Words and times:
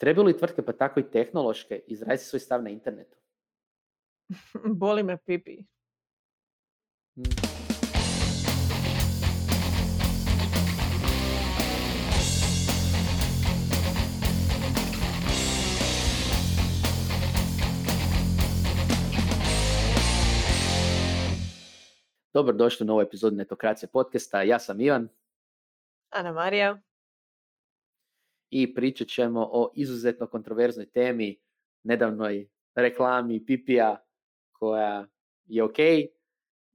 Trebaju 0.00 0.26
li 0.26 0.36
tvrtke, 0.36 0.62
pa 0.62 0.72
tako 0.72 1.00
i 1.00 1.10
tehnološke, 1.10 1.82
izraziti 1.86 2.28
svoj 2.28 2.40
stav 2.40 2.62
na 2.62 2.70
internetu? 2.70 3.16
Boli 4.80 5.02
me 5.02 5.18
pipi. 5.26 5.58
Dobro 22.34 22.52
došli 22.52 22.84
u 22.84 22.86
novu 22.86 23.00
epizodu 23.00 23.36
Netokracije 23.36 23.88
podcasta. 23.88 24.42
Ja 24.42 24.58
sam 24.58 24.80
Ivan. 24.80 25.08
Ana 26.10 26.32
Marija. 26.32 26.89
I 28.50 28.74
pričat 28.74 29.08
ćemo 29.08 29.48
o 29.52 29.72
izuzetno 29.74 30.26
kontroverznoj 30.26 30.86
temi, 30.86 31.36
nedavnoj 31.82 32.48
reklami 32.74 33.44
Pipija 33.46 34.04
koja 34.52 35.06
je 35.46 35.62
ok 35.62 35.78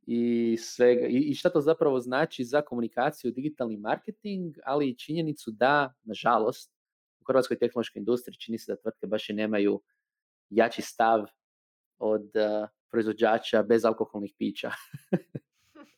i, 0.08 0.58
svega, 0.59 1.08
i 1.08 1.35
šta 1.35 1.49
to 1.49 1.62
zapravo 1.62 1.99
znači 1.99 2.44
za 2.44 2.62
komunikaciju, 2.62 3.32
digitalni 3.32 3.77
marketing, 3.77 4.55
ali 4.63 4.90
i 4.90 4.98
činjenicu 4.98 5.52
da, 5.52 5.94
nažalost, 6.04 6.72
u 7.20 7.23
hrvatskoj 7.27 7.58
tehnološkoj 7.58 7.99
industriji 7.99 8.38
čini 8.38 8.57
se 8.57 8.71
da 8.71 8.82
tvrtke 8.82 9.07
baš 9.07 9.30
i 9.30 9.34
nemaju 9.34 9.82
jači 10.49 10.82
stav 10.82 11.26
od 11.98 12.21
uh, 12.21 12.70
proizvođača 12.91 13.63
bezalkoholnih 13.63 14.34
pića. 14.38 14.71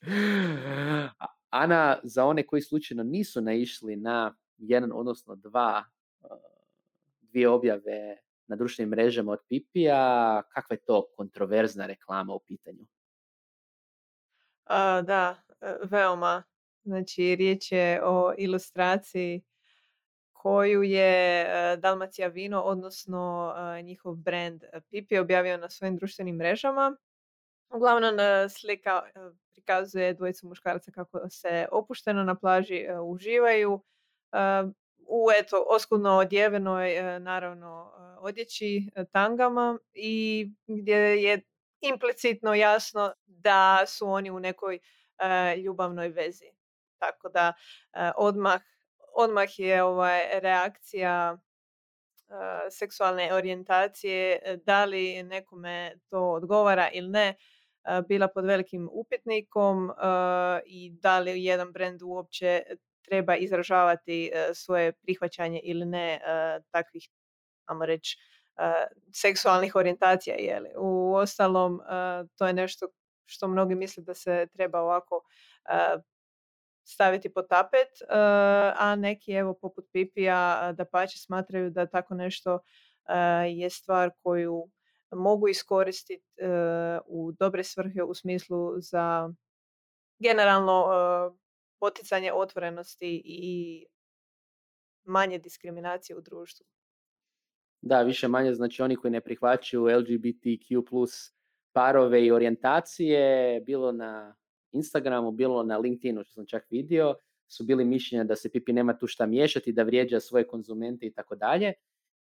Ana, 1.49 1.99
za 2.03 2.25
one 2.25 2.47
koji 2.47 2.61
slučajno 2.61 3.03
nisu 3.03 3.41
naišli 3.41 3.95
na 3.95 4.35
jedan, 4.57 4.91
odnosno 4.93 5.35
dva, 5.35 5.83
dvije 7.21 7.49
objave 7.49 8.17
na 8.47 8.55
društvenim 8.55 8.89
mrežama 8.89 9.31
od 9.31 9.39
Pipija, 9.49 10.41
kakva 10.49 10.73
je 10.73 10.83
to 10.85 11.05
kontroverzna 11.17 11.85
reklama 11.85 12.33
u 12.33 12.39
pitanju? 12.39 12.85
A, 14.65 15.01
da, 15.01 15.35
e, 15.61 15.75
veoma. 15.83 16.43
Znači, 16.83 17.35
riječ 17.35 17.71
je 17.71 18.01
o 18.03 18.33
ilustraciji 18.37 19.41
koju 20.33 20.83
je 20.83 21.41
e, 21.41 21.77
Dalmacija 21.77 22.27
Vino, 22.27 22.61
odnosno 22.61 23.53
e, 23.57 23.81
njihov 23.81 24.15
brand 24.15 24.63
Pipi 24.89 25.17
objavio 25.17 25.57
na 25.57 25.69
svojim 25.69 25.95
društvenim 25.95 26.35
mrežama. 26.35 26.97
Uglavnom 27.69 28.15
slika 28.49 29.01
prikazuje 29.51 30.13
dvojicu 30.13 30.47
muškaraca 30.47 30.91
kako 30.91 31.29
se 31.29 31.67
opušteno 31.71 32.23
na 32.23 32.35
plaži 32.35 32.87
uživaju 33.03 33.81
u 35.07 35.27
eto 35.39 35.65
oskudno 35.69 36.17
odjevenoj 36.17 36.97
e, 36.97 37.19
naravno 37.19 37.93
e, 37.93 38.17
odjeći 38.19 38.89
tangama 39.11 39.79
i 39.93 40.47
gdje 40.67 40.95
je 40.97 41.41
implicitno 41.81 42.53
jasno 42.53 43.13
da 43.25 43.83
su 43.87 44.07
oni 44.07 44.31
u 44.31 44.39
nekoj 44.39 44.79
ljubavnoj 45.65 46.09
vezi. 46.09 46.45
Tako 46.97 47.29
da 47.29 47.53
odmah, 48.15 48.61
odmah 49.13 49.59
je 49.59 49.83
ovaj 49.83 50.39
reakcija 50.39 51.37
seksualne 52.69 53.33
orijentacije 53.33 54.39
da 54.65 54.85
li 54.85 55.23
nekome 55.23 55.95
to 56.09 56.31
odgovara 56.31 56.89
ili 56.93 57.09
ne 57.09 57.35
bila 58.07 58.27
pod 58.27 58.45
velikim 58.45 58.89
upitnikom 58.91 59.91
i 60.65 60.91
da 60.91 61.19
li 61.19 61.43
jedan 61.43 61.71
brend 61.71 62.01
uopće 62.01 62.63
treba 63.07 63.35
izražavati 63.35 64.31
e, 64.33 64.53
svoje 64.53 64.91
prihvaćanje 64.91 65.59
ili 65.63 65.85
ne 65.85 66.19
takvih, 66.71 67.09
ajmo 67.65 67.85
reći, 67.85 68.17
seksualnih 69.13 69.75
orijentacija. 69.75 70.35
Jeli. 70.39 70.69
U 70.77 71.13
ostalom, 71.15 71.81
to 72.35 72.47
je 72.47 72.53
nešto 72.53 72.87
što 73.25 73.47
mnogi 73.47 73.75
misle 73.75 74.03
da 74.03 74.13
se 74.13 74.47
treba 74.53 74.81
ovako 74.81 75.21
staviti 76.83 77.33
pod 77.33 77.47
tapet, 77.47 77.87
a 78.75 78.95
neki 78.95 79.31
evo 79.31 79.53
poput 79.53 79.85
Pipija 79.91 80.71
da 80.73 80.85
pače 80.85 81.19
smatraju 81.19 81.69
da 81.69 81.85
tako 81.85 82.15
nešto 82.15 82.59
je 83.47 83.69
stvar 83.69 84.09
koju 84.23 84.69
mogu 85.11 85.47
iskoristiti 85.47 86.23
e, 86.37 86.47
u 87.05 87.31
dobre 87.31 87.63
svrhe 87.63 88.03
u 88.03 88.13
smislu 88.13 88.81
za 88.81 89.29
generalno 90.19 90.87
e, 90.91 91.46
poticanje 91.79 92.33
otvorenosti 92.33 93.21
i 93.25 93.85
manje 95.03 95.39
diskriminacije 95.39 96.17
u 96.17 96.21
društvu. 96.21 96.65
Da, 97.81 98.01
više 98.01 98.27
manje 98.27 98.53
znači 98.53 98.81
oni 98.81 98.95
koji 98.95 99.11
ne 99.11 99.21
prihvaćaju 99.21 99.83
LGBTQ 99.83 100.85
plus 100.89 101.33
parove 101.73 102.25
i 102.25 102.31
orijentacije, 102.31 103.61
bilo 103.61 103.91
na 103.91 104.35
Instagramu, 104.71 105.31
bilo 105.31 105.63
na 105.63 105.77
LinkedInu, 105.77 106.23
što 106.23 106.33
sam 106.33 106.45
čak 106.45 106.65
vidio, 106.69 107.15
su 107.47 107.63
bili 107.63 107.85
mišljenja 107.85 108.23
da 108.23 108.35
se 108.35 108.51
Pipi 108.51 108.73
nema 108.73 108.97
tu 108.97 109.07
šta 109.07 109.25
miješati, 109.25 109.71
da 109.71 109.83
vrijeđa 109.83 110.19
svoje 110.19 110.47
konzumente 110.47 111.05
i 111.05 111.13
tako 111.13 111.35
dalje. 111.35 111.73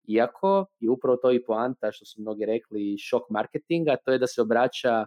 Iako 0.08 0.66
je 0.80 0.90
upravo 0.90 1.18
to 1.18 1.32
i 1.32 1.44
poanta 1.44 1.92
što 1.92 2.06
su 2.06 2.22
mnogi 2.22 2.46
rekli 2.46 2.98
šok 2.98 3.30
marketinga, 3.30 3.98
to 4.06 4.12
je 4.12 4.18
da 4.20 4.28
se 4.28 4.42
obraća 4.42 5.06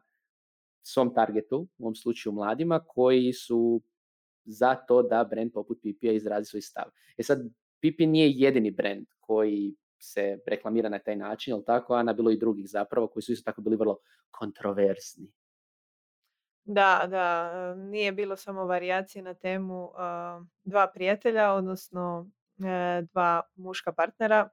svom 0.82 1.14
targetu, 1.14 1.66
u 1.78 1.84
ovom 1.84 1.94
slučaju 1.94 2.32
mladima, 2.32 2.80
koji 2.86 3.32
su 3.32 3.82
za 4.50 4.74
to 4.74 5.02
da 5.02 5.24
brand 5.24 5.52
poput 5.52 5.78
Pipija 5.82 6.12
izrazi 6.12 6.46
svoj 6.46 6.62
stav. 6.62 6.84
E 7.18 7.22
sad, 7.22 7.38
Pipi 7.80 8.06
nije 8.06 8.30
jedini 8.30 8.70
brand 8.70 9.06
koji 9.20 9.74
se 9.98 10.38
reklamira 10.46 10.88
na 10.88 10.98
taj 10.98 11.16
način, 11.16 11.54
ali 11.54 11.64
tako, 11.64 11.94
a 11.94 12.12
bilo 12.12 12.30
i 12.30 12.38
drugih 12.38 12.68
zapravo, 12.68 13.06
koji 13.06 13.22
su 13.22 13.32
isto 13.32 13.50
tako 13.50 13.60
bili 13.60 13.76
vrlo 13.76 13.98
kontroverzni. 14.30 15.32
Da, 16.64 17.06
da, 17.10 17.74
nije 17.74 18.12
bilo 18.12 18.36
samo 18.36 18.64
varijacije 18.64 19.22
na 19.22 19.34
temu 19.34 19.90
dva 20.64 20.86
prijatelja, 20.94 21.52
odnosno 21.52 22.30
e, 22.58 23.02
dva 23.02 23.42
muška 23.56 23.92
partnera 23.92 24.48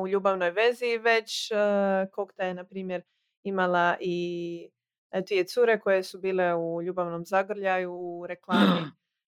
u 0.00 0.08
ljubavnoj 0.08 0.50
vezi, 0.50 0.98
već 0.98 1.50
uh, 1.50 2.10
Kokta 2.12 2.44
je, 2.44 2.54
na 2.54 2.64
primjer, 2.64 3.02
imala 3.42 3.96
i 4.00 4.68
e, 4.68 4.75
dvije 5.20 5.44
cure 5.44 5.80
koje 5.80 6.02
su 6.02 6.18
bile 6.18 6.54
u 6.54 6.82
ljubavnom 6.82 7.24
zagrljaju 7.24 7.92
u 7.92 8.26
reklami. 8.26 8.80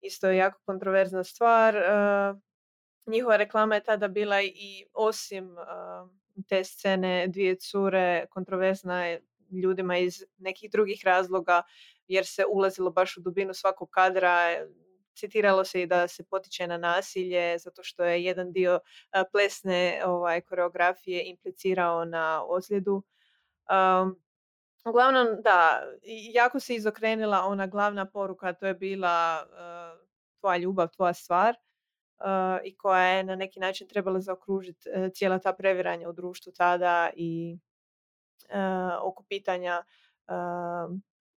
Isto 0.01 0.27
je 0.27 0.37
jako 0.37 0.59
kontroverzna 0.65 1.23
stvar. 1.23 1.75
Uh, 1.75 2.39
njihova 3.07 3.37
reklama 3.37 3.75
je 3.75 3.83
tada 3.83 4.07
bila 4.07 4.41
i 4.41 4.85
osim 4.93 5.55
te 6.49 6.63
scene 6.63 7.27
dvije 7.27 7.55
cure 7.55 8.25
kontroverzna 8.29 9.05
je 9.05 9.21
ljudima 9.63 9.97
iz 9.97 10.25
nekih 10.37 10.71
drugih 10.71 11.01
razloga 11.05 11.61
jer 12.07 12.25
se 12.25 12.45
ulazilo 12.45 12.91
baš 12.91 13.17
u 13.17 13.21
dubinu 13.21 13.53
svakog 13.53 13.89
kadra 13.89 14.67
citiralo 15.15 15.65
se 15.65 15.81
i 15.81 15.87
da 15.87 16.07
se 16.07 16.23
potiče 16.23 16.67
na 16.67 16.77
nasilje 16.77 17.57
zato 17.57 17.83
što 17.83 18.03
je 18.03 18.23
jedan 18.23 18.51
dio 18.51 18.79
plesne 19.31 20.01
ovaj, 20.05 20.41
koreografije 20.41 21.23
implicirao 21.25 22.05
na 22.05 22.43
ozljedu. 22.47 23.03
Um, 24.03 24.21
uglavnom, 24.87 25.27
da, 25.43 25.83
jako 26.33 26.59
se 26.59 26.75
izokrenila 26.75 27.43
ona 27.45 27.67
glavna 27.67 28.05
poruka, 28.05 28.53
to 28.53 28.67
je 28.67 28.73
bila 28.73 29.43
uh, 29.45 30.07
tvoja 30.39 30.57
ljubav, 30.57 30.87
tvoja 30.87 31.13
stvar 31.13 31.55
i 32.63 32.77
koja 32.77 33.03
je 33.03 33.23
na 33.23 33.35
neki 33.35 33.59
način 33.59 33.87
trebala 33.87 34.19
zaokružiti 34.19 34.89
uh, 34.89 35.11
cijela 35.13 35.39
ta 35.39 35.53
previranja 35.53 36.09
u 36.09 36.13
društvu 36.13 36.51
tada 36.51 37.09
i 37.15 37.57
oko 39.01 39.23
pitanja 39.23 39.83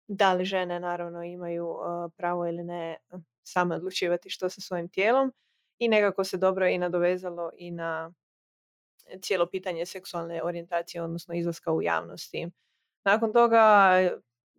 da 0.08 0.32
li 0.32 0.44
žene 0.44 0.80
naravno 0.80 1.22
imaju 1.22 1.76
pravo 2.16 2.46
ili 2.46 2.64
ne 2.64 2.96
same 3.42 3.74
odlučivati 3.74 4.30
što 4.30 4.48
sa 4.48 4.60
svojim 4.60 4.88
tijelom 4.88 5.32
i 5.78 5.88
nekako 5.88 6.24
se 6.24 6.36
dobro 6.36 6.66
i 6.66 6.78
nadovezalo 6.78 7.50
i 7.56 7.70
na 7.70 8.12
cijelo 9.22 9.46
pitanje 9.46 9.86
seksualne 9.86 10.42
orijentacije, 10.42 11.02
odnosno 11.02 11.34
izlaska 11.34 11.72
u 11.72 11.82
javnosti. 11.82 12.48
Nakon 13.04 13.32
toga 13.32 13.92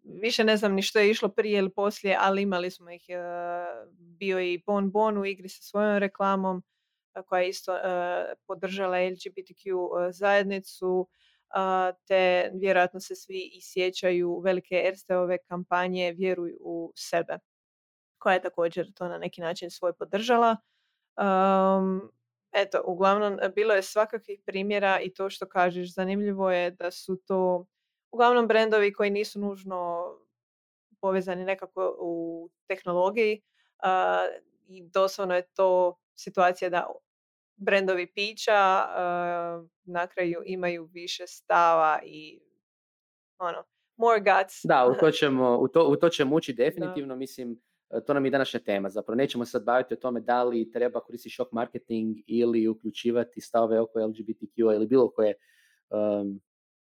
više 0.03 0.43
ne 0.43 0.57
znam 0.57 0.73
ni 0.73 0.81
što 0.81 0.99
je 0.99 1.09
išlo 1.09 1.29
prije 1.29 1.59
ili 1.59 1.69
poslije, 1.69 2.17
ali 2.19 2.41
imali 2.41 2.71
smo 2.71 2.91
ih, 2.91 3.05
e, 3.09 3.15
bio 3.97 4.39
i 4.39 4.63
Bon 4.65 4.91
Bon 4.91 5.17
u 5.17 5.25
igri 5.25 5.49
sa 5.49 5.61
svojom 5.61 5.97
reklamom 5.97 6.63
koja 7.27 7.41
je 7.41 7.49
isto 7.49 7.75
e, 7.75 7.81
podržala 8.47 8.97
LGBTQ 8.97 9.67
e, 9.67 10.11
zajednicu, 10.11 11.07
te 12.07 12.51
vjerojatno 12.53 12.99
se 12.99 13.15
svi 13.15 13.51
i 13.53 13.61
sjećaju 13.61 14.39
velike 14.39 14.83
Ersteove 14.85 15.37
kampanje 15.37 16.11
Vjeruj 16.11 16.53
u 16.59 16.93
sebe 16.95 17.37
koja 18.17 18.33
je 18.33 18.41
također 18.41 18.93
to 18.93 19.07
na 19.07 19.17
neki 19.17 19.41
način 19.41 19.71
svoj 19.71 19.93
podržala. 19.93 20.57
Um, 21.17 22.11
eto, 22.51 22.81
uglavnom, 22.85 23.39
bilo 23.55 23.73
je 23.73 23.81
svakakvih 23.81 24.41
primjera 24.45 24.99
i 24.99 25.13
to 25.13 25.29
što 25.29 25.45
kažeš, 25.45 25.93
zanimljivo 25.93 26.51
je 26.51 26.71
da 26.71 26.91
su 26.91 27.17
to 27.27 27.65
uglavnom 28.11 28.47
brendovi 28.47 28.93
koji 28.93 29.09
nisu 29.09 29.39
nužno 29.39 30.09
povezani 31.01 31.45
nekako 31.45 31.95
u 31.99 32.49
tehnologiji 32.67 33.41
uh, 33.83 34.43
i 34.67 34.83
doslovno 34.83 35.35
je 35.35 35.47
to 35.55 35.99
situacija 36.15 36.69
da 36.69 36.87
brendovi 37.57 38.07
pića 38.13 38.85
na 39.83 40.07
kraju 40.07 40.41
imaju 40.45 40.89
više 40.93 41.27
stava 41.27 41.99
i 42.05 42.41
ono, 43.37 43.63
more 43.97 44.19
guts. 44.19 44.61
Da, 44.63 44.87
u 44.87 44.99
to 44.99 45.11
ćemo, 45.19 45.57
u 45.57 45.67
to, 45.67 45.87
u 45.87 45.95
to 45.95 46.09
ćemo 46.09 46.35
ući 46.35 46.53
definitivno, 46.53 47.15
mislim, 47.15 47.61
to 48.05 48.13
nam 48.13 48.25
je 48.25 48.31
današnja 48.31 48.59
tema. 48.59 48.89
Zapravo 48.89 49.15
nećemo 49.15 49.45
sad 49.45 49.63
baviti 49.63 49.93
o 49.93 49.97
tome 49.97 50.19
da 50.19 50.43
li 50.43 50.71
treba 50.71 50.99
koristiti 50.99 51.33
shock 51.33 51.51
marketing 51.51 52.17
ili 52.27 52.67
uključivati 52.67 53.41
stave 53.41 53.79
oko 53.79 53.99
LGBTQ 53.99 54.75
ili 54.75 54.87
bilo 54.87 55.11
koje 55.11 55.33
um, 55.89 56.41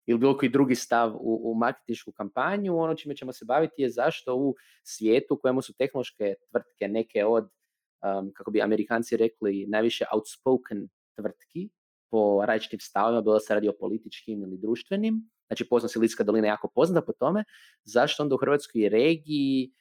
ili 0.06 0.20
bilo 0.20 0.38
koji 0.38 0.50
drugi 0.50 0.76
stav 0.76 1.16
u, 1.16 1.52
u 1.52 1.56
marketinšku 1.56 2.12
kampanju. 2.12 2.78
Ono 2.78 2.96
čime 2.96 3.16
ćemo 3.16 3.34
se 3.34 3.46
baviti 3.46 3.82
je 3.82 3.90
zašto 3.90 4.36
u 4.36 4.56
svijetu 4.84 5.40
kojemu 5.42 5.62
su 5.62 5.74
tehnološke 5.74 6.34
tvrtke 6.50 6.88
neke 6.88 7.26
od, 7.26 7.44
um, 7.44 8.32
kako 8.34 8.52
bi 8.52 8.62
amerikanci 8.62 9.18
rekli, 9.18 9.66
najviše 9.70 10.06
outspoken 10.14 10.88
tvrtki 11.16 11.70
po 12.12 12.46
različitim 12.46 12.80
stavima, 12.80 13.22
bilo 13.22 13.40
se 13.40 13.54
radi 13.54 13.70
o 13.70 13.78
političkim 13.80 14.42
ili 14.44 14.58
društvenim, 14.58 15.30
znači 15.48 15.70
poznam 15.70 15.90
se 15.90 16.00
Litska 16.00 16.24
dolina 16.24 16.48
jako 16.48 16.68
poznata 16.76 17.06
po 17.06 17.14
tome, 17.14 17.44
zašto 17.84 18.24
onda 18.24 18.36
u 18.36 18.38
Hrvatskoj 18.38 18.90
regiji 18.90 19.72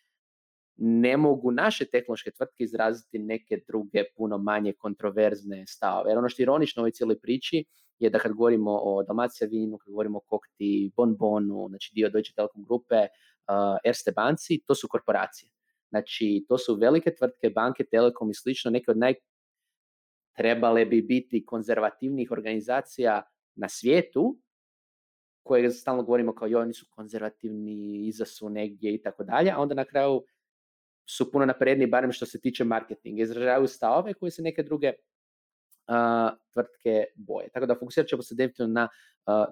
ne 0.76 1.16
mogu 1.16 1.50
naše 1.50 1.84
tehnološke 1.84 2.31
tvrtke 2.31 2.64
izraziti 2.64 3.19
neke 3.19 3.61
druge, 3.66 4.05
puno 4.16 4.38
manje 4.38 4.73
kontroverzne 4.73 5.64
stavove. 5.66 6.11
Jer 6.11 6.19
ono 6.19 6.28
što 6.28 6.43
je 6.43 6.44
ironično 6.44 6.81
u 6.81 6.82
ovoj 6.82 6.90
cijeloj 6.90 7.20
priči 7.20 7.64
je 8.00 8.11
da 8.11 8.19
kad 8.19 8.32
govorimo 8.32 8.70
o 8.82 9.02
Dalmacija 9.02 9.49
vinu, 9.49 9.79
kad 9.79 9.91
govorimo 9.91 10.19
o 10.19 10.20
Kokti, 10.20 10.93
Bonbonu, 10.97 11.69
znači 11.69 11.91
dio 11.94 12.08
Deutsche 12.08 12.35
Telekom 12.35 12.64
grupe, 12.64 12.97
uh, 12.97 13.79
Erste 13.85 14.12
banci, 14.12 14.62
to 14.67 14.75
su 14.75 14.88
korporacije. 14.88 15.50
Znači, 15.91 16.44
to 16.49 16.58
su 16.58 16.75
velike 16.75 17.14
tvrtke, 17.14 17.50
banke, 17.50 17.85
Telekom 17.85 18.31
i 18.31 18.35
slično, 18.35 18.70
neke 18.70 18.91
od 18.91 18.99
naj 18.99 19.14
trebale 20.37 20.85
bi 20.87 21.02
biti 21.02 21.44
konzervativnih 21.47 22.31
organizacija 22.31 23.23
na 23.55 23.69
svijetu, 23.69 24.38
koje 25.43 25.70
stalno 25.70 26.02
govorimo 26.02 26.35
kao 26.35 26.49
joj, 26.49 26.62
oni 26.62 26.75
su 26.75 26.87
konzervativni, 26.91 28.06
iza 28.06 28.25
su 28.25 28.49
negdje 28.49 28.94
i 28.94 29.02
tako 29.02 29.25
dalje, 29.25 29.50
a 29.50 29.58
onda 29.58 29.75
na 29.75 29.85
kraju 29.85 30.25
su 31.08 31.31
puno 31.32 31.47
napredniji, 31.47 31.87
barem 31.87 32.12
što 32.12 32.26
se 32.26 32.41
tiče 32.41 32.64
marketinga. 32.64 33.23
Izražavaju 33.23 33.69
stavove 33.69 34.14
koje 34.14 34.31
se 34.31 34.43
neke 34.43 34.62
druge 34.62 34.93
tvrtke 36.52 37.04
boje. 37.14 37.48
Tako 37.48 37.66
da 37.66 37.75
fokusirat 37.75 38.08
ćemo 38.08 38.22
se 38.22 38.34
definitivno 38.34 38.72
na 38.72 38.88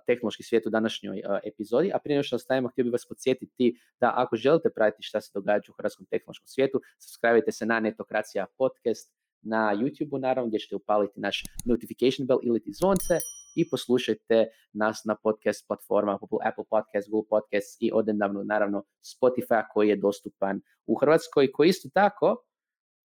tehnološki 0.06 0.42
svijet 0.42 0.66
u 0.66 0.70
današnjoj 0.70 1.22
epizodi, 1.44 1.90
a 1.94 1.98
prije 1.98 2.16
nego 2.16 2.22
što 2.22 2.34
nastavimo, 2.34 2.68
htio 2.68 2.84
bih 2.84 2.92
vas 2.92 3.06
podsjetiti 3.08 3.80
da 4.00 4.12
ako 4.16 4.36
želite 4.36 4.70
pratiti 4.74 5.02
šta 5.02 5.20
se 5.20 5.30
događa 5.34 5.72
u 5.72 5.76
hrvatskom 5.76 6.06
tehnološkom 6.06 6.46
svijetu, 6.46 6.80
subscribe 6.98 7.52
se 7.52 7.66
na 7.66 7.80
Netokracija 7.80 8.46
podcast 8.58 9.18
na 9.42 9.74
YouTube-u, 9.76 10.18
naravno, 10.18 10.48
gdje 10.48 10.58
ćete 10.58 10.76
upaliti 10.76 11.20
naš 11.20 11.42
notification 11.64 12.26
bell 12.26 12.40
ili 12.42 12.62
ti 12.62 12.72
zvonce 12.72 13.18
i 13.56 13.70
poslušajte 13.70 14.46
nas 14.72 15.04
na 15.04 15.16
podcast 15.22 15.64
platformama 15.68 16.18
poput 16.18 16.40
Apple 16.44 16.64
Podcast, 16.70 17.10
Google 17.10 17.28
Podcast 17.28 17.76
i 17.80 17.90
odnedavno 17.94 18.44
naravno 18.44 18.84
Spotify 19.02 19.62
koji 19.72 19.88
je 19.88 19.96
dostupan 19.96 20.60
u 20.86 20.94
Hrvatskoj, 20.94 21.52
koji 21.52 21.68
isto 21.68 21.88
tako 21.94 22.44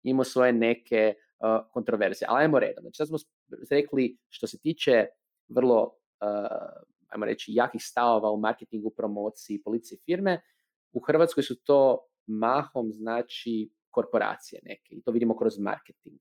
ima 0.04 0.24
svoje 0.24 0.54
neke 0.54 1.14
kontroverzije. 1.72 2.28
Ali 2.30 2.42
ajmo 2.42 2.60
redom. 2.60 2.82
Znači 2.82 2.98
sad 2.98 3.08
smo 3.08 3.18
rekli 3.72 4.18
što 4.30 4.48
se 4.48 4.60
tiče 4.60 5.06
vrlo, 5.48 5.92
ajmo 7.08 7.26
reći, 7.26 7.54
jakih 7.54 7.82
stavova 7.84 8.32
u 8.32 8.38
marketingu, 8.38 8.90
promociji, 8.90 9.64
policiji 9.64 10.00
firme, 10.06 10.42
u 10.92 11.00
Hrvatskoj 11.00 11.44
su 11.44 11.64
to 11.64 12.08
mahom 12.28 12.92
znači 12.92 13.72
korporacije 13.90 14.62
neke 14.64 14.96
i 14.96 15.02
to 15.02 15.12
vidimo 15.12 15.38
kroz 15.38 15.60
marketing. 15.60 16.20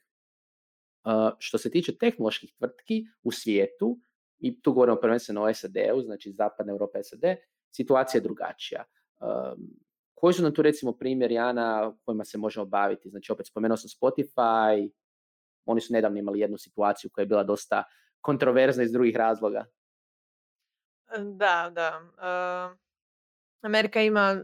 Uh, 1.04 1.32
što 1.38 1.58
se 1.58 1.70
tiče 1.70 1.98
tehnoloških 1.98 2.54
tvrtki 2.58 3.04
u 3.22 3.32
svijetu, 3.32 3.98
i 4.42 4.62
tu 4.62 4.72
govorimo 4.72 5.00
prvenstveno 5.00 5.42
o 5.42 5.54
SAD-u, 5.54 6.02
znači 6.02 6.32
zapadna 6.32 6.72
Europa 6.72 7.02
SAD, 7.02 7.36
situacija 7.70 8.18
je 8.18 8.22
drugačija. 8.22 8.84
Koji 10.14 10.34
su 10.34 10.42
nam 10.42 10.54
tu 10.54 10.62
recimo 10.62 10.92
primjeri, 10.92 11.38
Ana, 11.38 11.96
kojima 12.04 12.24
se 12.24 12.38
možemo 12.38 12.66
baviti? 12.66 13.10
Znači 13.10 13.32
opet 13.32 13.46
spomenuo 13.46 13.76
sam 13.76 13.88
Spotify, 13.88 14.90
oni 15.64 15.80
su 15.80 15.92
nedavno 15.92 16.18
imali 16.18 16.40
jednu 16.40 16.58
situaciju 16.58 17.10
koja 17.10 17.22
je 17.22 17.26
bila 17.26 17.44
dosta 17.44 17.84
kontroverzna 18.20 18.82
iz 18.82 18.92
drugih 18.92 19.16
razloga. 19.16 19.64
Da, 21.18 21.70
da. 21.74 22.00
Uh, 22.00 22.78
Amerika 23.62 24.00
ima 24.00 24.42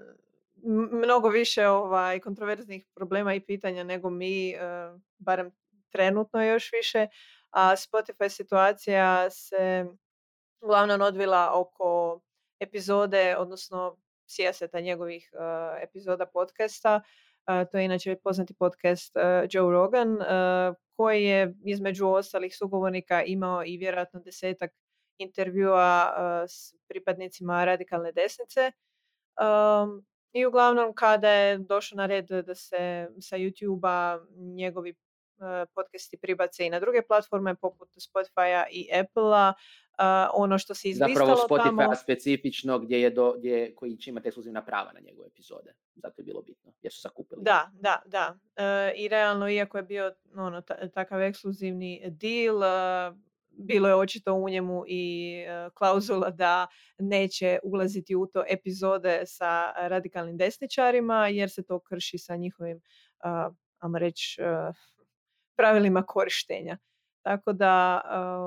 mnogo 0.93 1.29
više 1.29 1.67
ovaj, 1.67 2.21
kontroverznih 2.21 2.87
problema 2.95 3.35
i 3.35 3.41
pitanja 3.41 3.85
nego 3.85 4.11
mi, 4.11 4.55
uh, 4.55 5.01
barem 5.19 5.51
trenutno 5.91 6.45
još 6.45 6.73
više, 6.73 7.07
a 7.51 7.77
Spotify 7.77 8.29
situacija 8.29 9.31
se 9.31 9.87
uglavnom 10.61 11.01
odvila 11.01 11.51
oko 11.55 12.21
epizode, 12.61 13.37
odnosno 13.39 13.97
sjeseta 14.27 14.81
njegovih 14.81 15.31
uh, 15.33 15.83
epizoda 15.83 16.27
podcasta. 16.27 17.01
To 17.71 17.79
je 17.79 17.85
inače 17.85 18.17
poznati 18.25 18.55
podcast 18.55 19.17
uh, 19.17 19.23
Joe 19.51 19.73
Rogan, 19.73 20.19
koji 20.97 21.25
je 21.25 21.55
između 21.65 22.07
ostalih 22.07 22.57
sugovornika 22.57 23.23
imao 23.23 23.65
i 23.65 23.77
vjerojatno 23.77 24.21
desetak 24.21 24.71
intervjua 25.19 26.15
s 26.49 26.75
pripadnicima 26.89 27.65
radikalne 27.65 28.13
desnice. 28.13 28.73
I 30.33 30.47
uglavnom 30.47 30.95
kada 30.95 31.31
je 31.31 31.59
došlo 31.59 31.97
na 31.97 32.07
red 32.07 32.27
da 32.27 32.55
se 32.55 33.09
sa 33.21 33.37
YouTube-a 33.37 34.19
njegovi 34.37 34.95
podcasti 35.75 36.19
pribace 36.19 36.67
i 36.67 36.71
na 36.71 36.81
druge 36.81 37.03
platforme 37.03 37.55
poput 37.55 37.89
Spotify-a 37.89 38.65
i 38.71 38.89
Apple-a. 39.01 39.53
Uh, 40.01 40.05
ono 40.33 40.59
što 40.59 40.75
se 40.75 40.89
izlistalo 40.89 41.37
Zapravo 41.37 41.49
Spotify 41.49 41.79
tamo... 41.83 41.95
specifično 41.95 42.79
gdje 42.79 43.01
je 43.01 43.11
do, 43.11 43.35
gdje, 43.39 43.75
koji 43.75 43.97
će 43.97 44.11
imati 44.11 44.29
ekskluzivna 44.29 44.65
prava 44.65 44.93
na 44.93 45.01
njegove 45.01 45.27
epizode. 45.27 45.75
Zato 45.95 46.21
je 46.21 46.25
bilo 46.25 46.43
bitno, 46.43 46.73
jer 46.83 46.93
su 46.93 47.01
zakupili. 47.01 47.43
Da, 47.45 47.71
da, 47.73 48.03
da. 48.07 48.35
Uh, 48.35 48.99
I 48.99 49.09
realno, 49.09 49.51
iako 49.51 49.77
je 49.77 49.83
bio 49.83 50.15
ono, 50.37 50.63
takav 50.95 51.23
ekskluzivni 51.23 52.03
deal, 52.07 52.57
uh, 52.57 53.17
bilo 53.51 53.89
je 53.89 53.95
očito 53.95 54.35
u 54.35 54.49
njemu 54.49 54.85
i 54.87 55.35
klauzula 55.75 56.31
da 56.31 56.67
neće 56.99 57.59
ulaziti 57.63 58.17
u 58.17 58.27
to 58.27 58.45
epizode 58.49 59.23
sa 59.27 59.73
radikalnim 59.77 60.37
desničarima, 60.37 61.29
jer 61.29 61.51
se 61.51 61.63
to 61.63 61.81
krši 61.81 62.19
sa 62.19 62.37
njihovim, 62.37 62.77
uh, 62.77 63.55
ajmo 63.79 63.99
reći, 63.99 64.41
pravilima 65.57 66.03
korištenja. 66.03 66.79
Tako 67.23 67.53
da 67.53 68.01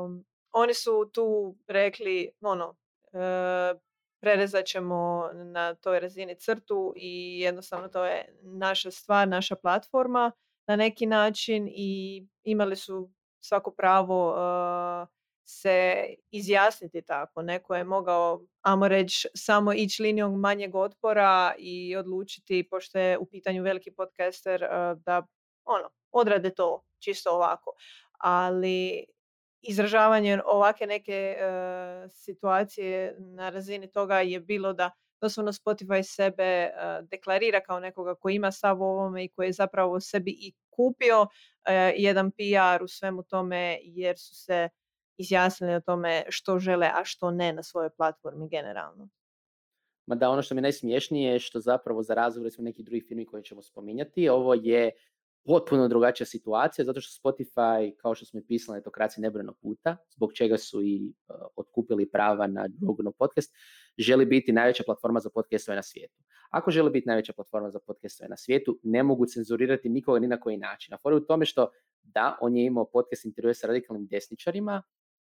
um, 0.06 0.25
oni 0.51 0.74
su 0.74 1.09
tu 1.13 1.56
rekli, 1.68 2.31
ono, 2.42 2.69
uh, 2.69 3.80
prerezat 4.21 4.66
ćemo 4.66 5.30
na 5.33 5.76
toj 5.76 5.99
razini 5.99 6.35
crtu 6.35 6.94
i 6.95 7.40
jednostavno 7.40 7.87
to 7.87 8.06
je 8.06 8.40
naša 8.42 8.92
stvar, 8.92 9.28
naša 9.28 9.56
platforma 9.56 10.31
na 10.68 10.76
neki 10.76 11.06
način 11.06 11.69
i 11.71 12.23
imali 12.44 12.76
su 12.76 13.11
svako 13.40 13.71
pravo 13.71 14.30
uh, 14.31 15.07
se 15.45 16.06
izjasniti 16.31 17.02
tako. 17.02 17.42
Neko 17.42 17.76
je 17.76 17.83
mogao, 17.83 18.42
amo 18.61 18.87
reći, 18.87 19.28
samo 19.35 19.73
ići 19.73 20.04
linijom 20.04 20.40
manjeg 20.40 20.76
otpora 20.76 21.54
i 21.57 21.95
odlučiti, 21.95 22.68
pošto 22.69 22.99
je 22.99 23.18
u 23.18 23.26
pitanju 23.26 23.64
veliki 23.64 23.92
podcaster, 23.92 24.64
uh, 24.64 25.02
da 25.04 25.28
ono, 25.66 25.90
odrade 26.11 26.49
to 26.49 26.83
čisto 26.99 27.31
ovako. 27.31 27.71
Ali 28.18 29.06
izražavanje 29.61 30.39
ovake 30.45 30.87
neke 30.87 31.37
uh, 31.37 32.11
situacije 32.11 33.15
na 33.19 33.49
razini 33.49 33.91
toga 33.91 34.19
je 34.19 34.39
bilo 34.39 34.73
da 34.73 34.91
doslovno 35.21 35.51
Spotify 35.51 36.03
sebe 36.03 36.69
uh, 36.69 37.07
deklarira 37.07 37.61
kao 37.61 37.80
nekoga 37.80 38.15
koji 38.15 38.35
ima 38.35 38.51
stav 38.51 38.81
u 38.81 38.83
ovome 38.83 39.25
i 39.25 39.30
koji 39.30 39.47
je 39.47 39.53
zapravo 39.53 39.99
sebi 39.99 40.31
i 40.31 40.53
kupio 40.69 41.21
uh, 41.21 41.27
jedan 41.95 42.31
PR 42.31 42.83
u 42.83 42.87
svemu 42.87 43.23
tome 43.23 43.80
jer 43.81 44.19
su 44.19 44.35
se 44.35 44.69
izjasnili 45.18 45.75
o 45.75 45.81
tome 45.81 46.23
što 46.30 46.59
žele, 46.59 46.87
a 46.94 47.03
što 47.03 47.31
ne 47.31 47.53
na 47.53 47.63
svojoj 47.63 47.89
platformi 47.89 48.49
generalno. 48.49 49.09
Ma 50.06 50.15
da, 50.15 50.30
ono 50.30 50.41
što 50.41 50.56
mi 50.56 50.61
je 50.61 51.01
je 51.11 51.39
što 51.39 51.59
zapravo 51.59 52.03
za 52.03 52.13
razliku 52.13 52.44
recimo 52.44 52.65
nekih 52.65 52.85
drugih 52.85 53.06
firmi 53.07 53.25
koje 53.25 53.44
ćemo 53.44 53.61
spominjati, 53.61 54.30
ovo 54.30 54.53
je 54.53 54.91
potpuno 55.45 55.88
drugačija 55.88 56.28
situacija, 56.28 56.86
zato 56.86 57.02
što 57.02 57.30
Spotify, 57.30 57.95
kao 57.98 58.16
što 58.16 58.26
smo 58.26 58.40
i 58.40 58.44
pisali 58.48 58.76
na 58.76 58.80
etokraciji 58.80 59.21
nebrojeno 59.21 59.54
puta, 59.54 59.98
zbog 60.10 60.33
čega 60.33 60.57
su 60.57 60.81
i 60.83 61.14
uh, 61.28 61.36
otkupili 61.56 62.10
prava 62.10 62.48
na 62.48 62.68
Roganov 62.88 63.14
podcast, 63.14 63.56
želi 63.98 64.26
biti 64.26 64.52
najveća 64.52 64.83
platforma 64.86 65.19
za 65.19 65.30
podcastove 65.30 65.76
na 65.76 65.83
svijetu. 65.83 66.24
Ako 66.50 66.71
želi 66.71 66.90
biti 66.90 67.07
najveća 67.07 67.33
platforma 67.33 67.69
za 67.69 67.80
podcastove 67.88 68.30
na 68.30 68.38
svijetu, 68.38 68.80
ne 68.83 69.04
mogu 69.04 69.26
cenzurirati 69.26 69.90
nikoga 69.90 70.19
ni 70.19 70.28
na 70.28 70.40
koji 70.40 70.57
način. 70.57 70.94
A 70.94 70.98
fora 70.98 71.16
u 71.16 71.19
tome 71.19 71.45
što, 71.45 71.69
da, 72.04 72.38
on 72.42 72.57
je 72.57 72.66
imao 72.66 72.86
podcast 72.86 73.26
intervjue 73.26 73.54
sa 73.54 73.68
radikalnim 73.68 74.07
desničarima, 74.07 74.83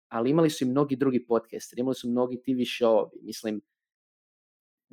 ali 0.07 0.29
imali 0.29 0.49
su 0.49 0.63
i 0.63 0.67
mnogi 0.67 0.95
drugi 0.95 1.25
podcasteri, 1.25 1.79
imali 1.79 1.95
su 1.95 2.09
mnogi 2.09 2.37
TV 2.37 2.49
show 2.49 3.09
mislim, 3.21 3.61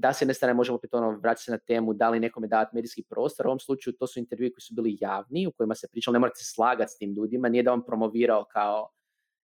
da 0.01 0.13
se 0.13 0.25
jedne 0.25 0.35
strane 0.35 0.55
možemo 0.55 0.77
opet 0.77 0.95
ono 0.95 1.11
vratiti 1.11 1.45
se 1.45 1.51
na 1.51 1.59
temu 1.59 1.95
da 1.95 2.11
li 2.11 2.21
nekome 2.21 2.47
davati 2.47 2.77
medijski 2.77 3.03
prostor, 3.03 3.47
u 3.47 3.49
ovom 3.49 3.61
slučaju 3.61 3.97
to 3.97 4.07
su 4.07 4.19
intervjui 4.19 4.53
koji 4.53 4.61
su 4.61 4.75
bili 4.75 4.99
javni, 5.01 5.47
u 5.47 5.53
kojima 5.53 5.75
se 5.75 5.89
pričalo, 5.89 6.13
ne 6.13 6.19
morate 6.19 6.39
se 6.39 6.55
slagati 6.55 6.93
s 6.93 6.99
tim 6.99 7.15
ljudima, 7.15 7.49
nije 7.49 7.63
da 7.63 7.73
on 7.73 7.85
promovirao 7.87 8.45
kao, 8.45 8.91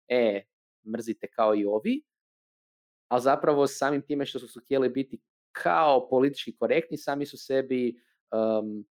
e, 0.08 0.42
mrzite 0.92 1.26
kao 1.26 1.54
i 1.54 1.64
ovi, 1.64 2.02
ali 3.08 3.22
zapravo 3.22 3.66
samim 3.66 4.02
time 4.02 4.26
što 4.26 4.38
su 4.38 4.60
htjeli 4.60 4.88
biti 4.88 5.20
kao 5.52 6.08
politički 6.08 6.56
korektni, 6.56 6.96
sami 6.96 7.26
su 7.26 7.38
sebi 7.38 8.00
um, 8.32 8.84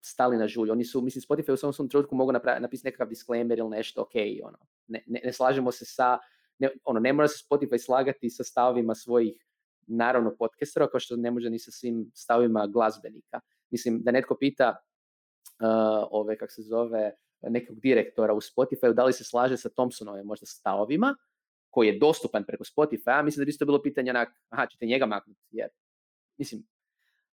stali 0.00 0.36
na 0.36 0.48
žulj. 0.48 0.70
Oni 0.70 0.84
su, 0.84 1.00
mislim, 1.00 1.22
Spotify 1.22 1.52
u 1.52 1.56
svom 1.56 1.72
svom 1.72 1.88
trenutku 1.88 2.16
mogu 2.16 2.32
napisati 2.32 2.86
nekakav 2.86 3.08
disclaimer 3.08 3.58
ili 3.58 3.70
nešto, 3.70 4.02
ok, 4.02 4.12
ono, 4.44 4.58
ne, 4.86 5.04
ne, 5.06 5.20
ne 5.24 5.32
slažemo 5.32 5.72
se 5.72 5.84
sa, 5.84 6.18
ne, 6.58 6.70
ono, 6.84 7.00
ne 7.00 7.12
mora 7.12 7.28
se 7.28 7.44
Spotify 7.50 7.78
slagati 7.78 8.30
sa 8.30 8.44
stavovima 8.44 8.94
svojih, 8.94 9.47
naravno, 9.88 10.36
podcastera, 10.38 10.88
kao 10.90 11.00
što 11.00 11.16
ne 11.16 11.30
može 11.30 11.50
ni 11.50 11.58
sa 11.58 11.70
svim 11.70 12.10
stavovima 12.14 12.66
glazbenika. 12.66 13.40
Mislim, 13.70 14.00
da 14.02 14.10
netko 14.10 14.36
pita 14.40 14.68
uh, 14.68 16.08
ove, 16.10 16.38
kak 16.38 16.52
se 16.52 16.62
zove, 16.62 17.12
nekog 17.42 17.80
direktora 17.80 18.34
u 18.34 18.40
Spotify, 18.40 18.92
da 18.94 19.04
li 19.04 19.12
se 19.12 19.24
slaže 19.24 19.56
sa 19.56 19.68
Thompsonovim 19.68 20.26
možda 20.26 20.46
stavovima, 20.46 21.16
koji 21.70 21.88
je 21.88 21.98
dostupan 21.98 22.44
preko 22.44 22.64
Spotify, 22.64 23.18
a 23.18 23.22
mislim 23.22 23.42
da 23.42 23.44
bi 23.44 23.50
isto 23.50 23.66
bilo 23.66 23.82
pitanje 23.82 24.10
onak, 24.10 24.28
aha, 24.48 24.66
ćete 24.66 24.86
njega 24.86 25.06
maknuti, 25.06 25.40
jer, 25.50 25.68
mislim, 26.38 26.62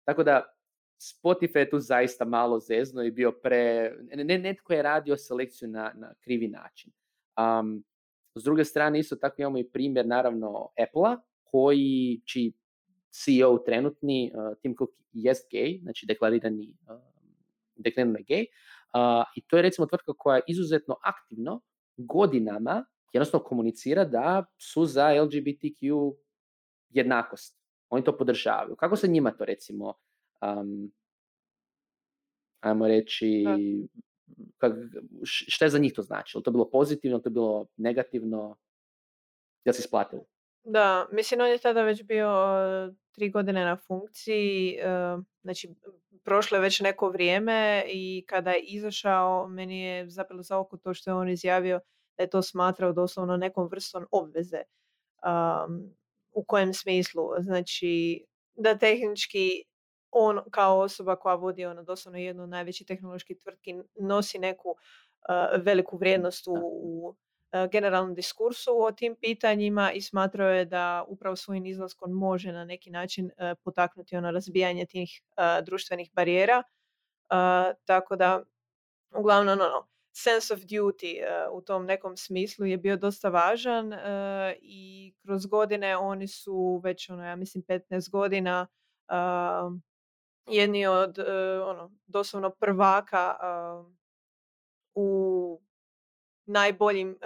tako 0.04 0.24
da 0.24 0.54
Spotify 1.00 1.58
je 1.58 1.70
tu 1.70 1.80
zaista 1.80 2.26
malo 2.26 2.60
zezno 2.60 3.04
i 3.04 3.12
bio 3.12 3.32
pre, 3.32 3.96
ne, 4.14 4.38
netko 4.38 4.74
je 4.74 4.82
radio 4.82 5.18
selekciju 5.18 5.70
na, 5.70 5.92
na 5.96 6.14
krivi 6.20 6.48
način. 6.48 6.92
Um, 7.38 7.84
s 8.36 8.44
druge 8.44 8.66
strane, 8.66 9.00
isto 9.00 9.16
tako 9.16 9.36
imamo 9.42 9.58
i 9.58 9.70
primjer, 9.70 10.06
naravno, 10.06 10.70
Apple-a, 10.84 11.18
koji, 11.54 12.22
čiji 12.26 12.54
CEO 13.14 13.58
trenutni, 13.66 14.32
uh, 14.34 14.58
Tim 14.62 14.76
Cook, 14.78 14.90
jest 15.14 15.52
gay, 15.52 15.82
znači 15.82 16.06
deklarirani, 16.06 16.74
uh, 16.90 17.02
deklarirani 17.76 18.26
gay, 18.30 18.46
uh, 18.98 19.26
i 19.36 19.42
to 19.48 19.58
je 19.58 19.62
recimo 19.62 19.88
tvrtka 19.88 20.14
koja 20.18 20.36
je 20.36 20.44
izuzetno 20.48 20.96
aktivno 21.04 21.62
godinama 21.98 22.86
jednostavno 23.14 23.46
komunicira 23.46 24.06
da 24.06 24.46
su 24.58 24.86
za 24.86 25.14
LGBTQ 25.14 26.16
jednakost. 26.90 27.58
Oni 27.90 28.04
to 28.04 28.18
podržavaju. 28.18 28.76
Kako 28.76 28.96
se 28.96 29.08
njima 29.08 29.32
to 29.32 29.46
recimo, 29.46 29.94
um, 30.42 30.92
ajmo 32.60 32.88
reći, 32.88 33.46
kak, 34.58 34.74
šta 35.24 35.66
je 35.66 35.70
za 35.70 35.80
njih 35.80 35.94
to 35.94 36.02
značilo? 36.02 36.42
To 36.42 36.52
bilo 36.52 36.70
pozitivno, 36.70 37.20
to 37.20 37.30
je 37.30 37.34
bilo 37.34 37.68
negativno? 37.78 38.58
Jel 39.66 39.74
se 39.74 39.80
isplatilo? 39.80 40.26
Da, 40.64 41.08
mislim 41.12 41.42
on 41.42 41.48
je 41.48 41.58
tada 41.58 41.84
već 41.84 42.04
bio 42.04 42.30
tri 43.12 43.30
godine 43.30 43.66
na 43.66 43.78
funkciji, 43.78 44.80
znači 45.42 45.70
prošlo 46.24 46.58
je 46.58 46.62
već 46.62 46.80
neko 46.80 47.10
vrijeme 47.10 47.84
i 47.88 48.26
kada 48.28 48.52
je 48.52 48.62
izašao 48.62 49.48
meni 49.48 49.82
je 49.82 50.10
zapelo 50.10 50.44
za 50.44 50.58
oko 50.60 50.78
to 50.78 50.94
što 50.94 51.10
je 51.10 51.16
on 51.16 51.30
izjavio 51.30 51.80
da 52.18 52.24
je 52.24 52.30
to 52.30 52.42
smatrao 52.42 52.94
doslovno 52.94 53.38
nekom 53.38 53.68
vrstom 53.68 54.08
obveze. 54.12 54.62
u 56.32 56.44
kojem 56.44 56.74
smislu? 56.74 57.24
Znači, 57.40 58.26
da 58.56 58.78
tehnički 58.78 59.64
on 60.12 60.42
kao 60.52 60.80
osoba 60.80 61.16
koja 61.16 61.36
vodi 61.36 61.66
ono 61.66 61.84
doslovno 61.84 62.20
jednu 62.20 62.44
od 62.44 62.50
najvećih 62.50 62.88
tehnoloških 62.88 63.38
tvrtki 63.38 63.76
nosi 64.00 64.40
neku 64.40 64.76
veliku 65.64 65.98
vrijednost 65.98 66.48
u, 66.48 66.54
u 66.62 67.16
generalnom 67.72 68.16
diskursu 68.16 68.72
o 68.84 68.92
tim 68.92 69.16
pitanjima 69.22 69.92
i 69.92 70.02
smatrao 70.02 70.50
je 70.50 70.66
da 70.66 71.06
upravo 71.08 71.36
svojim 71.36 71.66
izlaskom 71.66 72.12
može 72.12 72.52
na 72.52 72.66
neki 72.66 72.90
način 72.92 73.32
potaknuti 73.64 74.16
ono 74.16 74.32
razbijanje 74.32 74.86
tih 74.86 75.22
društvenih 75.64 76.10
barijera. 76.14 76.64
tako 77.86 78.16
da, 78.16 78.44
uglavnom, 79.18 79.60
ono, 79.60 79.88
sense 80.12 80.54
of 80.54 80.60
duty 80.60 81.16
u 81.52 81.62
tom 81.62 81.86
nekom 81.86 82.18
smislu 82.18 82.66
je 82.66 82.78
bio 82.78 82.98
dosta 82.98 83.30
važan 83.30 83.94
i 84.62 85.14
kroz 85.26 85.46
godine 85.46 85.98
oni 85.98 86.28
su 86.28 86.82
već 86.84 87.10
ono 87.10 87.26
ja 87.26 87.36
mislim 87.36 87.64
15 87.64 88.10
godina 88.10 88.68
jedni 90.48 90.88
od 90.88 91.20
ono 91.66 91.92
doslovno 92.08 92.50
prvaka 92.50 93.36
u 94.96 95.62
najboljim 96.46 97.18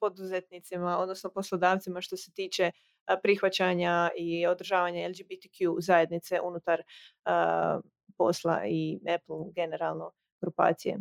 poduzetnicima 0.00 0.98
odnosno 0.98 1.30
poslodavcima 1.30 2.00
što 2.00 2.16
se 2.16 2.32
tiče 2.32 2.70
prihvaćanja 3.22 4.10
i 4.16 4.46
održavanja 4.46 5.08
LGBTQ 5.08 5.80
zajednice 5.80 6.40
unutar 6.40 6.82
posla 8.18 8.62
i 8.66 9.00
Apple 9.14 9.52
generalno 9.54 10.12
grupacije. 10.40 10.98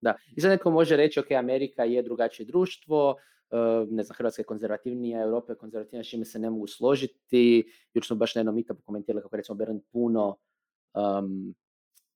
Da. 0.00 0.14
I 0.36 0.40
sad 0.40 0.50
neko 0.50 0.70
može 0.70 0.96
reći, 0.96 1.20
ok, 1.20 1.30
Amerika 1.30 1.84
je 1.84 2.02
drugačije 2.02 2.46
društvo, 2.46 3.16
ne 3.88 4.02
znam, 4.02 4.16
Hrvatska 4.16 4.40
je 4.40 4.46
konzervativnija, 4.46 5.22
Europa 5.22 5.52
je 5.52 5.56
konzervativnija, 5.56 6.04
čime 6.04 6.24
se 6.24 6.38
ne 6.38 6.50
mogu 6.50 6.66
složiti. 6.66 7.72
Jučer 7.94 8.06
smo 8.06 8.16
baš 8.16 8.34
na 8.34 8.38
jednom 8.38 8.54
meetupu 8.54 8.82
komentirali 8.82 9.22
kako 9.22 9.36
recimo 9.36 9.56
Berlin 9.56 9.80
puno 9.92 10.36
um, 10.94 11.54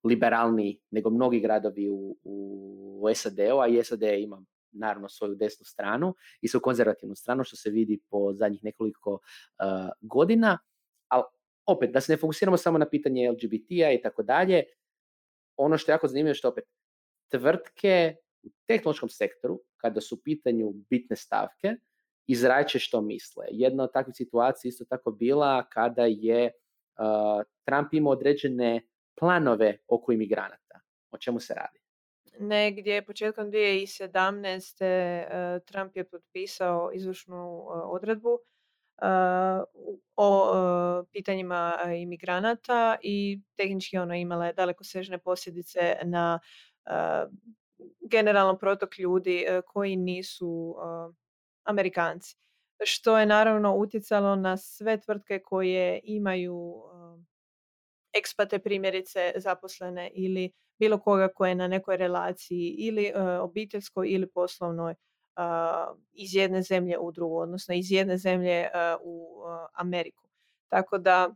liberalniji 0.04 0.80
nego 0.90 1.11
mnogi 1.11 1.40
gradovi 1.40 1.88
u, 1.88 2.16
u 2.23 3.08
SAD-u, 3.14 3.61
a 3.61 3.68
i 3.68 3.84
SAD 3.84 4.02
ima 4.02 4.42
naravno 4.73 5.08
svoju 5.08 5.34
desnu 5.34 5.64
stranu 5.64 6.14
i 6.40 6.49
svoju 6.49 6.62
konzervativnu 6.62 7.14
stranu, 7.14 7.44
što 7.44 7.56
se 7.56 7.70
vidi 7.70 8.00
po 8.11 8.32
zadnjih 8.32 8.64
nekoliko 8.64 9.12
uh, 9.12 9.18
godina. 10.00 10.58
Ali 11.08 11.25
opet, 11.66 11.90
da 11.90 12.00
se 12.00 12.12
ne 12.12 12.16
fokusiramo 12.16 12.56
samo 12.56 12.78
na 12.78 12.88
pitanje 12.88 13.30
LGBT-a 13.30 13.92
i 13.92 14.00
tako 14.02 14.23
dalje, 14.23 14.64
ono 15.56 15.78
što 15.78 15.92
je 15.92 15.94
jako 15.94 16.08
zanimljivo 16.08 16.30
je 16.30 16.34
što 16.34 16.49
opet 16.49 16.64
tvrtke 17.30 18.16
u 18.42 18.49
tehnološkom 18.66 19.08
sektoru, 19.08 19.61
kada 19.76 20.00
su 20.00 20.14
u 20.14 20.20
pitanju 20.25 20.73
bitne 20.90 21.16
stavke, 21.16 21.76
izraće 22.26 22.78
što 22.78 23.00
misle. 23.00 23.46
Jedna 23.50 23.84
od 23.84 23.92
takvih 23.92 24.16
situacija 24.16 24.68
isto 24.68 24.84
tako 24.84 25.11
bila 25.11 25.68
kada 25.68 26.04
je 26.08 26.44
uh, 26.46 27.42
Trump 27.64 27.92
imao 27.92 28.12
određene 28.12 28.82
planove 29.18 29.78
oko 29.88 30.12
imigranata. 30.12 30.80
O 31.11 31.18
čemu 31.18 31.40
se 31.40 31.54
radi? 31.54 31.78
Negdje 32.38 33.04
početkom 33.04 33.50
2017. 33.50 34.85
Uh, 34.85 35.62
Trump 35.64 35.97
je 35.97 36.09
potpisao 36.09 36.90
izvršnu 36.94 37.59
uh, 37.59 37.66
odredbu 37.85 38.28
uh, 38.28 38.38
o 40.16 40.54
pitanjima 41.12 41.78
imigranata 41.97 42.97
i 43.02 43.40
tehnički 43.56 43.99
ona 43.99 44.16
imala 44.16 44.52
daleko 44.52 44.85
sežne 44.85 45.18
posljedice 45.18 45.97
na 46.02 46.38
generalno 48.11 48.59
protok 48.59 48.99
ljudi 48.99 49.47
koji 49.66 49.97
nisu 49.97 50.76
Amerikanci. 51.64 52.37
Što 52.85 53.18
je 53.18 53.26
naravno 53.26 53.76
utjecalo 53.76 54.37
na 54.37 54.56
sve 54.56 55.00
tvrtke 55.00 55.38
koje 55.38 56.00
imaju 56.04 56.83
ekspate 58.14 58.59
primjerice 58.59 59.33
zaposlene 59.37 60.11
ili 60.14 60.52
bilo 60.78 60.99
koga 60.99 61.28
koje 61.28 61.50
je 61.50 61.54
na 61.54 61.68
nekoj 61.68 61.97
relaciji 61.97 62.75
ili 62.78 63.12
obiteljskoj 63.40 64.09
ili 64.11 64.30
poslovnoj 64.30 64.94
iz 66.12 66.35
jedne 66.35 66.62
zemlje 66.62 66.99
u 66.99 67.12
drugu, 67.12 67.38
odnosno 67.38 67.75
iz 67.75 67.92
jedne 67.92 68.16
zemlje 68.16 68.68
u 69.02 69.42
Ameriku. 69.73 70.25
Tako 70.68 70.99
da 70.99 71.35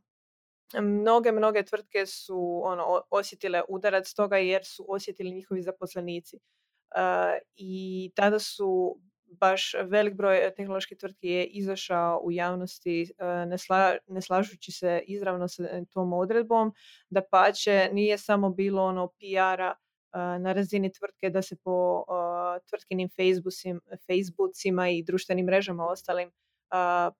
mnoge, 0.81 1.33
mnoge 1.33 1.63
tvrtke 1.63 2.07
su 2.07 2.61
ono, 2.65 3.03
osjetile 3.11 3.63
udarac 3.69 4.13
toga 4.13 4.37
jer 4.37 4.65
su 4.65 4.85
osjetili 4.89 5.33
njihovi 5.33 5.63
zaposlenici. 5.63 6.39
I 7.57 8.11
tada 8.15 8.39
su 8.39 8.99
baš 9.31 9.75
velik 9.85 10.15
broj 10.15 10.53
tehnoloških 10.57 10.99
tvrtki 10.99 11.29
je 11.29 11.47
izašao 11.47 12.21
u 12.25 12.33
javnosti 12.33 13.13
uh, 13.19 13.49
ne, 13.49 13.59
sla, 13.59 13.97
ne 14.07 14.23
slažući 14.23 14.73
se 14.73 15.03
izravno 15.07 15.49
sa 15.49 15.63
tom 15.93 16.13
odredbom, 16.13 16.73
da 17.11 17.23
pače 17.31 17.89
nije 17.93 18.19
samo 18.19 18.51
bilo 18.51 18.85
ono 18.85 19.09
PR-a 19.09 19.75
na 20.39 20.53
razini 20.53 20.93
tvrtke 20.93 21.31
da 21.31 21.43
se 21.43 21.57
po 21.65 22.05
tvrtkinim 22.71 23.09
Facebookima 24.07 24.89
i 24.89 25.03
društvenim 25.03 25.47
mrežama 25.47 25.87
ostalim 25.87 26.31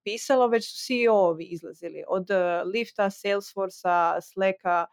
pisalo, 0.05 0.47
već 0.47 0.71
su 0.71 0.77
CEO-ovi 0.87 1.45
izlazili 1.45 2.05
od 2.09 2.29
Lifta, 2.75 3.11
Salesforcea, 3.11 4.21
Slacka, 4.21 4.87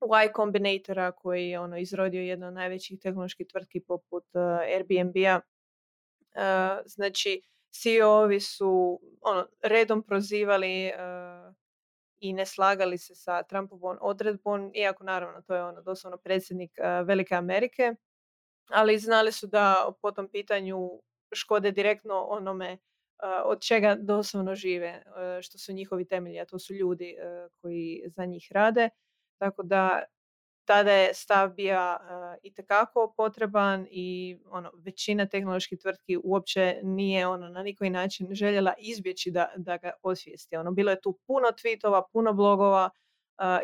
Y 0.00 0.32
Combinatora 0.36 1.12
koji 1.12 1.48
je 1.48 1.60
ono 1.60 1.78
izrodio 1.78 2.22
jedno 2.22 2.46
od 2.46 2.54
najvećih 2.54 3.00
tehnoloških 3.00 3.46
tvrtki 3.46 3.80
poput 3.80 4.24
uh, 4.34 4.42
Airbnb-a. 4.42 5.40
Uh, 5.40 6.82
znači, 6.86 7.42
CEO-ovi 7.70 8.40
su 8.40 9.00
ono, 9.20 9.46
redom 9.62 10.02
prozivali 10.02 10.86
uh, 10.86 11.54
i 12.18 12.32
ne 12.32 12.46
slagali 12.46 12.98
se 12.98 13.14
sa 13.14 13.42
Trumpovom 13.42 13.98
odredbom, 14.00 14.70
iako 14.74 15.04
naravno 15.04 15.42
to 15.42 15.54
je 15.54 15.64
ono 15.64 15.82
doslovno 15.82 16.18
predsjednik 16.18 16.70
Velike 17.04 17.34
Amerike, 17.34 17.94
ali 18.70 18.98
znali 18.98 19.32
su 19.32 19.46
da 19.46 19.92
po 20.02 20.10
tom 20.12 20.28
pitanju 20.28 20.90
škode 21.34 21.70
direktno 21.70 22.26
onome 22.30 22.78
od 23.44 23.60
čega 23.60 23.96
doslovno 24.00 24.54
žive, 24.54 25.02
što 25.42 25.58
su 25.58 25.72
njihovi 25.72 26.04
temelji, 26.04 26.40
a 26.40 26.44
to 26.44 26.58
su 26.58 26.74
ljudi 26.74 27.16
koji 27.60 28.02
za 28.06 28.24
njih 28.24 28.48
rade. 28.50 28.90
Tako 29.38 29.62
da 29.62 30.02
tada 30.66 30.92
je 30.92 31.14
stav 31.14 31.50
bio 31.50 31.76
uh, 31.76 32.38
itekako 32.42 33.14
potreban 33.16 33.86
i 33.90 34.38
ono, 34.50 34.72
većina 34.74 35.26
tehnoloških 35.26 35.78
tvrtki 35.78 36.18
uopće 36.24 36.80
nije 36.82 37.26
ono, 37.26 37.48
na 37.48 37.62
nikoji 37.62 37.90
način 37.90 38.28
željela 38.30 38.74
izbjeći 38.78 39.30
da, 39.30 39.52
da 39.56 39.76
ga 39.76 39.90
osvijesti. 40.02 40.56
Ono, 40.56 40.72
bilo 40.72 40.90
je 40.90 41.00
tu 41.00 41.18
puno 41.26 41.46
tweetova, 41.48 42.02
puno 42.12 42.32
blogova 42.32 42.90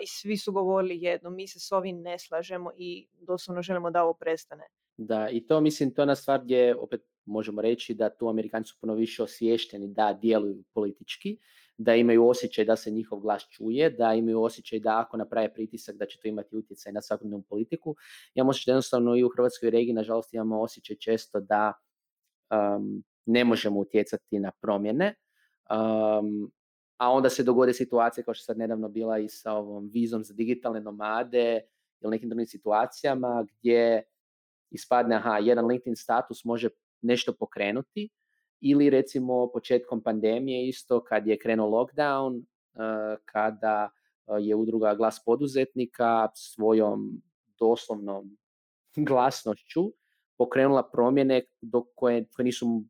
i 0.02 0.07
svi 0.07 0.37
su 0.37 0.52
govorili 0.52 1.02
jedno, 1.02 1.31
mi 1.31 1.49
se 1.49 1.61
s 1.61 1.73
ovim 1.73 2.02
ne 2.02 2.19
slažemo 2.19 2.73
i 2.76 3.09
doslovno 3.12 3.62
želimo 3.62 3.91
da 3.91 4.02
ovo 4.02 4.14
prestane. 4.14 4.64
Da, 4.97 5.29
i 5.31 5.47
to 5.47 5.61
mislim, 5.61 5.95
to 5.95 6.00
je 6.00 6.02
ona 6.02 6.14
stvar 6.14 6.41
gdje 6.45 6.76
opet 6.76 7.00
možemo 7.25 7.62
reći 7.62 7.95
da 7.95 8.17
tu 8.17 8.29
Amerikanci 8.29 8.69
su 8.69 8.76
puno 8.81 8.95
više 8.95 9.23
osviješteni 9.23 9.88
da 9.88 10.19
djeluju 10.23 10.64
politički 10.75 11.38
da 11.79 11.95
imaju 11.95 12.29
osjećaj 12.29 12.64
da 12.64 12.76
se 12.76 12.91
njihov 12.91 13.21
glas 13.21 13.43
čuje, 13.50 13.91
da 13.91 14.14
imaju 14.14 14.43
osjećaj 14.43 14.79
da 14.79 15.00
ako 15.00 15.17
naprave 15.17 15.55
pritisak 15.55 15.97
da 15.97 16.07
će 16.07 16.19
to 16.23 16.29
imati 16.29 16.57
utjecaj 16.57 16.93
na 16.93 17.02
svakodnevnu 17.02 17.45
politiku. 17.49 17.97
Ja 18.35 18.45
možda 18.45 18.73
jednostavno 18.73 19.17
i 19.17 19.25
u 19.25 19.29
Hrvatskoj 19.29 19.71
regiji 19.71 19.95
nažalost 19.95 20.35
imamo 20.35 20.61
osjećaj 20.61 20.97
često 20.97 21.41
da 21.41 21.73
um, 22.50 23.05
ne 23.26 23.45
možemo 23.45 23.81
utjecati 23.81 24.38
na 24.38 24.50
promjene. 24.61 25.14
Um, 25.71 26.52
a 26.99 27.11
onda 27.11 27.31
se 27.31 27.43
dogode 27.43 27.73
situacije 27.75 28.25
kao 28.25 28.35
što 28.35 28.45
sad 28.45 28.59
nedavno 28.59 28.88
bila 28.88 29.19
i 29.19 29.29
sa 29.29 29.52
ovom 29.52 29.91
vizom 29.93 30.25
za 30.25 30.35
digitalne 30.35 30.81
nomade 30.81 31.61
ili 32.00 32.11
nekim 32.11 32.29
drugim 32.29 32.47
situacijama 32.47 33.47
gdje 33.50 34.02
ispadne, 34.71 35.17
aha, 35.17 35.38
jedan 35.38 35.67
LinkedIn 35.67 35.97
status 35.97 36.45
može 36.45 36.69
nešto 37.02 37.33
pokrenuti, 37.38 38.11
ili 38.62 38.90
recimo 38.90 39.50
početkom 39.52 40.02
pandemije 40.02 40.69
isto 40.69 41.04
kad 41.04 41.26
je 41.26 41.38
krenuo 41.38 41.71
lockdown, 41.71 42.38
eh, 42.40 43.16
kada 43.25 43.90
eh, 43.90 44.33
je 44.40 44.54
udruga 44.54 44.95
glas 44.95 45.23
poduzetnika 45.26 46.28
svojom 46.35 47.23
doslovnom 47.59 48.37
glasnošću 49.09 49.92
pokrenula 50.38 50.90
promjene 50.90 51.42
do 51.61 51.85
koje, 51.95 52.25
koje 52.37 52.45
nisu 52.45 52.85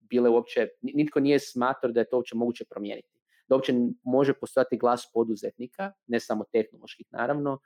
bile 0.00 0.30
uopće, 0.30 0.68
nitko 0.82 1.20
nije 1.20 1.38
smatrao 1.38 1.92
da 1.92 2.00
je 2.00 2.08
to 2.08 2.16
uopće 2.16 2.36
moguće 2.36 2.64
promijeniti. 2.64 3.20
Da 3.48 3.54
uopće 3.54 3.74
može 4.02 4.34
postojati 4.34 4.78
glas 4.78 5.10
poduzetnika, 5.14 5.92
ne 6.06 6.20
samo 6.20 6.44
tehnoloških 6.52 7.06
naravno, 7.10 7.58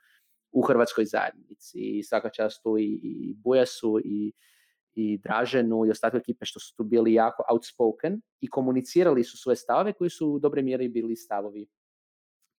u 0.51 0.61
hrvatskoj 0.61 1.05
zajednici. 1.05 1.79
I 1.79 2.03
svaka 2.03 2.29
čast 2.29 2.63
tu 2.63 2.77
i, 2.77 2.99
i 3.03 3.33
Bujasu 3.43 3.99
i 4.05 4.31
i 4.97 5.17
Draženu 5.17 5.85
i 5.85 5.91
ostatku 5.91 6.17
ekipe 6.17 6.45
što 6.45 6.59
su 6.59 6.75
tu 6.75 6.83
bili 6.83 7.13
jako 7.13 7.43
outspoken 7.51 8.21
i 8.41 8.49
komunicirali 8.49 9.23
su 9.23 9.37
svoje 9.37 9.55
stavove 9.55 9.93
koji 9.93 10.09
su 10.09 10.29
u 10.29 10.39
dobre 10.39 10.61
mjeri 10.61 10.87
bili 10.89 11.15
stavovi 11.15 11.67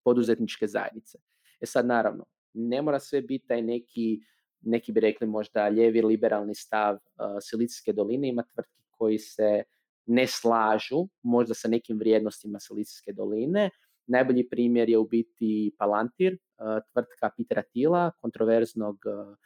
poduzetničke 0.05 0.67
zajednice. 0.67 1.19
E 1.61 1.67
sad 1.67 1.87
naravno, 1.87 2.25
ne 2.55 2.83
mora 2.83 3.01
sve 3.01 3.23
biti 3.23 3.47
taj 3.47 3.63
neki, 3.63 4.21
neki 4.61 4.93
bi 4.93 5.01
rekli 5.01 5.27
možda 5.27 5.69
ljevi 5.69 6.03
liberalni 6.03 6.55
stav 6.55 6.95
uh, 6.95 7.01
Silicijske 7.41 7.93
doline, 7.93 8.29
ima 8.29 8.43
tvrtki 8.43 8.83
koji 8.91 9.19
se 9.19 9.63
ne 10.07 10.27
slažu 10.27 11.09
možda 11.23 11.55
sa 11.55 11.69
nekim 11.69 11.99
vrijednostima 11.99 12.61
Silicijske 12.61 13.13
doline. 13.13 13.71
Najbolji 14.07 14.49
primjer 14.49 14.89
je 14.89 14.99
u 14.99 15.05
biti 15.05 15.75
Palantir, 15.79 16.33
uh, 16.35 16.83
tvrtka 16.93 17.31
Petera 17.37 17.63
Tila, 17.63 18.11
kontroverznog 18.21 18.97
uh, 19.07 19.37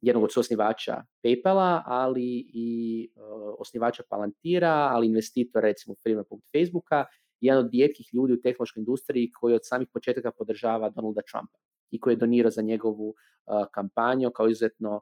jednog 0.00 0.24
od 0.24 0.30
osnivača 0.36 1.02
PayPala, 1.24 1.82
ali 1.86 2.50
i 2.54 3.08
uh, 3.16 3.54
osnivača 3.58 4.02
Palantira, 4.08 4.88
ali 4.92 5.06
investitora 5.06 5.68
recimo 5.68 5.94
firme 6.02 6.24
poput 6.24 6.44
Facebooka, 6.52 7.04
jedan 7.40 7.64
od 7.64 7.70
rijetkih 7.72 8.08
ljudi 8.14 8.32
u 8.32 8.40
tehnološkoj 8.40 8.80
industriji 8.80 9.32
koji 9.32 9.54
od 9.54 9.60
samih 9.64 9.88
početaka 9.92 10.30
podržava 10.30 10.90
Donalda 10.90 11.20
Trumpa 11.32 11.58
i 11.90 12.00
koji 12.00 12.12
je 12.12 12.18
donirao 12.18 12.50
za 12.50 12.62
njegovu 12.62 13.08
uh, 13.08 13.66
kampanju 13.72 14.30
kao 14.30 14.48
izuzetno 14.48 15.00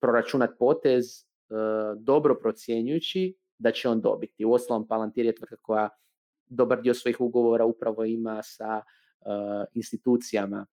proračunat 0.00 0.50
potez, 0.58 1.04
uh, 1.04 2.02
dobro 2.02 2.34
procjenjujući 2.34 3.36
da 3.58 3.72
će 3.72 3.88
on 3.88 4.00
dobiti. 4.00 4.44
Uostalom, 4.44 4.88
Palantir 4.88 5.26
je 5.26 5.34
tvrtka 5.34 5.56
koja 5.56 5.88
dobar 6.46 6.82
dio 6.82 6.94
svojih 6.94 7.20
ugovora 7.20 7.64
upravo 7.64 8.04
ima 8.04 8.42
sa 8.42 8.82
institucijama 9.72 10.66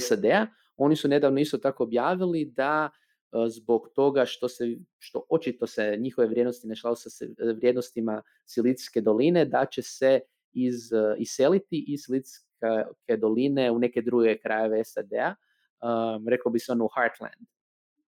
SAD-a, 0.00 0.46
oni 0.76 0.96
su 0.96 1.08
nedavno 1.08 1.40
isto 1.40 1.58
tako 1.58 1.82
objavili 1.82 2.44
da 2.44 2.90
e, 2.90 3.48
zbog 3.48 3.88
toga 3.94 4.24
što 4.24 4.48
se, 4.48 4.76
što 4.98 5.26
očito 5.28 5.66
se 5.66 5.96
njihove 5.98 6.26
vrijednosti 6.26 6.66
ne 6.66 6.76
sa 6.76 7.10
vrijednostima 7.56 8.22
Silicijske 8.46 9.00
doline, 9.00 9.44
da 9.44 9.66
će 9.66 9.82
se 9.82 10.20
iz, 10.52 10.92
e, 10.92 11.14
iseliti 11.18 11.84
iz 11.88 12.00
Silicijske 12.04 13.16
doline 13.18 13.70
u 13.70 13.78
neke 13.78 14.02
druge 14.02 14.38
krajeve 14.38 14.84
SAD-a, 14.84 15.34
um, 15.82 16.28
rekao 16.28 16.52
bi 16.52 16.58
se 16.58 16.72
ono 16.72 16.88
Heartland 16.94 17.46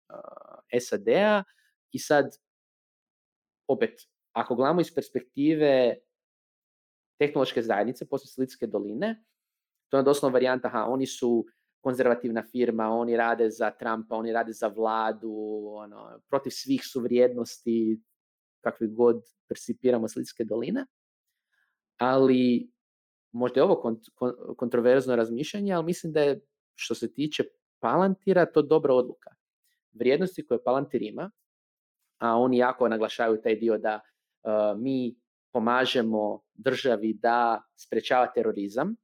uh, 0.09 0.79
SAD-a 0.81 1.43
i 1.91 1.99
sad 1.99 2.37
opet, 3.67 4.01
ako 4.31 4.55
gledamo 4.55 4.81
iz 4.81 4.95
perspektive 4.95 5.95
tehnološke 7.19 7.61
zajednice 7.61 8.09
poslije 8.09 8.31
Silicijske 8.31 8.67
doline, 8.67 9.23
to 9.89 9.97
je 9.97 10.03
doslovno 10.03 10.33
varijanta, 10.33 10.67
aha, 10.67 10.85
oni 10.85 11.05
su 11.05 11.45
konzervativna 11.81 12.43
firma, 12.51 12.89
oni 12.89 13.17
rade 13.17 13.49
za 13.49 13.71
Trumpa, 13.71 14.15
oni 14.15 14.31
rade 14.31 14.53
za 14.53 14.67
vladu, 14.67 15.33
ono, 15.75 16.19
protiv 16.29 16.49
svih 16.49 16.81
su 16.83 17.01
vrijednosti, 17.01 18.01
kakvi 18.61 18.87
god 18.87 19.23
persipiramo 19.47 20.07
Slitske 20.07 20.43
doline. 20.43 20.85
Ali 21.97 22.71
možda 23.31 23.59
je 23.59 23.63
ovo 23.63 23.81
kont- 23.83 24.55
kontroverzno 24.55 25.15
razmišljanje, 25.15 25.73
ali 25.73 25.85
mislim 25.85 26.13
da 26.13 26.21
je 26.21 26.41
što 26.75 26.95
se 26.95 27.13
tiče 27.13 27.43
Palantira 27.79 28.45
to 28.45 28.61
dobra 28.61 28.93
odluka. 28.93 29.29
Vrijednosti 29.91 30.47
koje 30.47 30.63
Palantir 30.63 31.01
ima, 31.01 31.31
a 32.17 32.37
oni 32.37 32.57
jako 32.57 32.87
naglašavaju 32.87 33.41
taj 33.41 33.55
dio 33.55 33.77
da 33.77 33.99
uh, 33.99 34.81
mi 34.81 35.15
pomažemo 35.51 36.41
državi 36.53 37.13
da 37.13 37.61
sprečava 37.75 38.31
terorizam, 38.35 38.95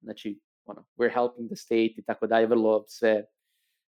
znači 0.00 0.40
ono, 0.70 0.84
we're 0.96 1.14
helping 1.14 1.48
the 1.48 1.56
state 1.56 1.94
i 1.96 2.02
tako 2.06 2.26
dalje, 2.26 2.46
vrlo 2.46 2.84
sve 2.88 3.24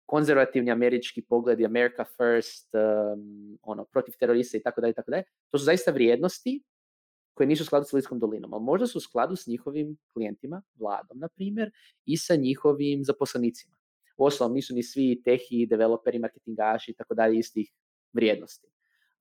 konzervativni 0.06 0.70
američki 0.70 1.22
pogledi, 1.22 1.64
America 1.64 2.04
first, 2.04 2.74
um, 2.74 3.58
ono, 3.62 3.84
protiv 3.84 4.14
terorista 4.18 4.58
i 4.58 4.62
tako 4.62 4.80
dalje, 4.80 4.94
tako 4.94 5.10
dalje. 5.10 5.24
To 5.50 5.58
su 5.58 5.64
zaista 5.64 5.90
vrijednosti 5.90 6.62
koje 7.34 7.46
nisu 7.46 7.62
u 7.62 7.66
skladu 7.66 7.84
s 7.84 7.92
Lidskom 7.92 8.18
dolinom, 8.18 8.54
ali 8.54 8.62
možda 8.62 8.86
su 8.86 8.98
u 8.98 9.00
skladu 9.00 9.36
s 9.36 9.46
njihovim 9.46 9.96
klijentima, 10.12 10.62
vladom, 10.74 11.18
na 11.18 11.28
primjer, 11.28 11.70
i 12.04 12.16
sa 12.16 12.36
njihovim 12.36 13.04
zaposlenicima. 13.04 13.76
Uostalom, 14.16 14.54
nisu 14.54 14.74
ni 14.74 14.82
svi 14.82 15.22
tehi, 15.24 15.66
developeri, 15.66 16.18
marketingaši 16.18 16.90
i 16.90 16.94
tako 16.94 17.14
dalje 17.14 17.38
istih 17.38 17.70
vrijednosti. 18.12 18.68